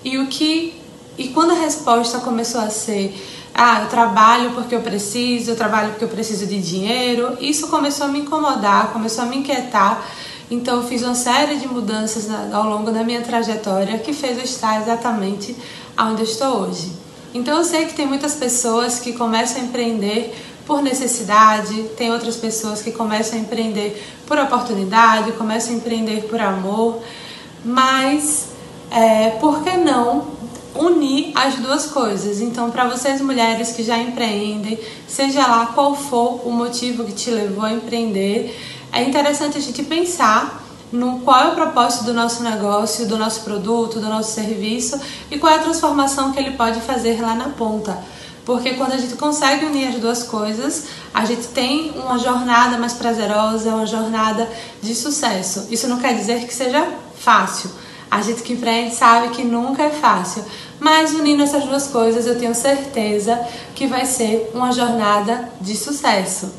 [0.04, 0.74] e o que
[1.16, 3.14] e quando a resposta começou a ser
[3.54, 8.06] ah, eu trabalho porque eu preciso, eu trabalho porque eu preciso de dinheiro, isso começou
[8.06, 10.04] a me incomodar, começou a me inquietar.
[10.54, 14.44] Então eu fiz uma série de mudanças ao longo da minha trajetória que fez eu
[14.44, 15.56] estar exatamente
[15.98, 16.92] onde eu estou hoje.
[17.34, 20.34] Então eu sei que tem muitas pessoas que começam a empreender
[20.64, 26.40] por necessidade, tem outras pessoas que começam a empreender por oportunidade, começam a empreender por
[26.40, 27.02] amor,
[27.64, 28.48] mas
[28.90, 30.28] é, por que não
[30.74, 32.40] unir as duas coisas?
[32.40, 37.30] Então, para vocês mulheres que já empreendem, seja lá qual for o motivo que te
[37.30, 38.56] levou a empreender,
[38.94, 43.40] é interessante a gente pensar no qual é o propósito do nosso negócio, do nosso
[43.40, 47.48] produto, do nosso serviço e qual é a transformação que ele pode fazer lá na
[47.48, 47.98] ponta.
[48.44, 52.92] Porque quando a gente consegue unir as duas coisas, a gente tem uma jornada mais
[52.92, 54.48] prazerosa, uma jornada
[54.80, 55.66] de sucesso.
[55.70, 56.86] Isso não quer dizer que seja
[57.18, 57.70] fácil.
[58.10, 60.44] A gente que empreende sabe que nunca é fácil,
[60.78, 63.40] mas unindo essas duas coisas, eu tenho certeza
[63.74, 66.52] que vai ser uma jornada de sucesso.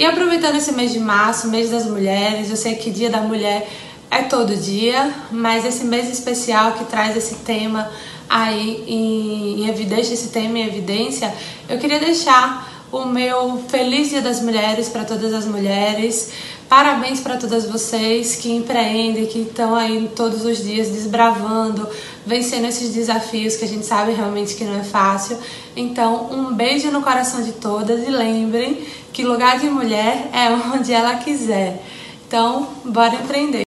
[0.00, 3.68] E aproveitando esse mês de março, mês das mulheres, eu sei que Dia da Mulher
[4.10, 7.86] é todo dia, mas esse mês especial que traz esse tema
[8.26, 11.30] aí em, evidência, esse tema em evidência,
[11.68, 16.32] eu queria deixar o meu feliz Dia das Mulheres para todas as mulheres.
[16.66, 21.86] Parabéns para todas vocês que empreendem, que estão aí todos os dias desbravando,
[22.24, 25.36] vencendo esses desafios que a gente sabe realmente que não é fácil.
[25.76, 30.92] Então, um beijo no coração de todas e lembrem que lugar de mulher é onde
[30.92, 31.82] ela quiser.
[32.26, 33.69] Então, bora empreender.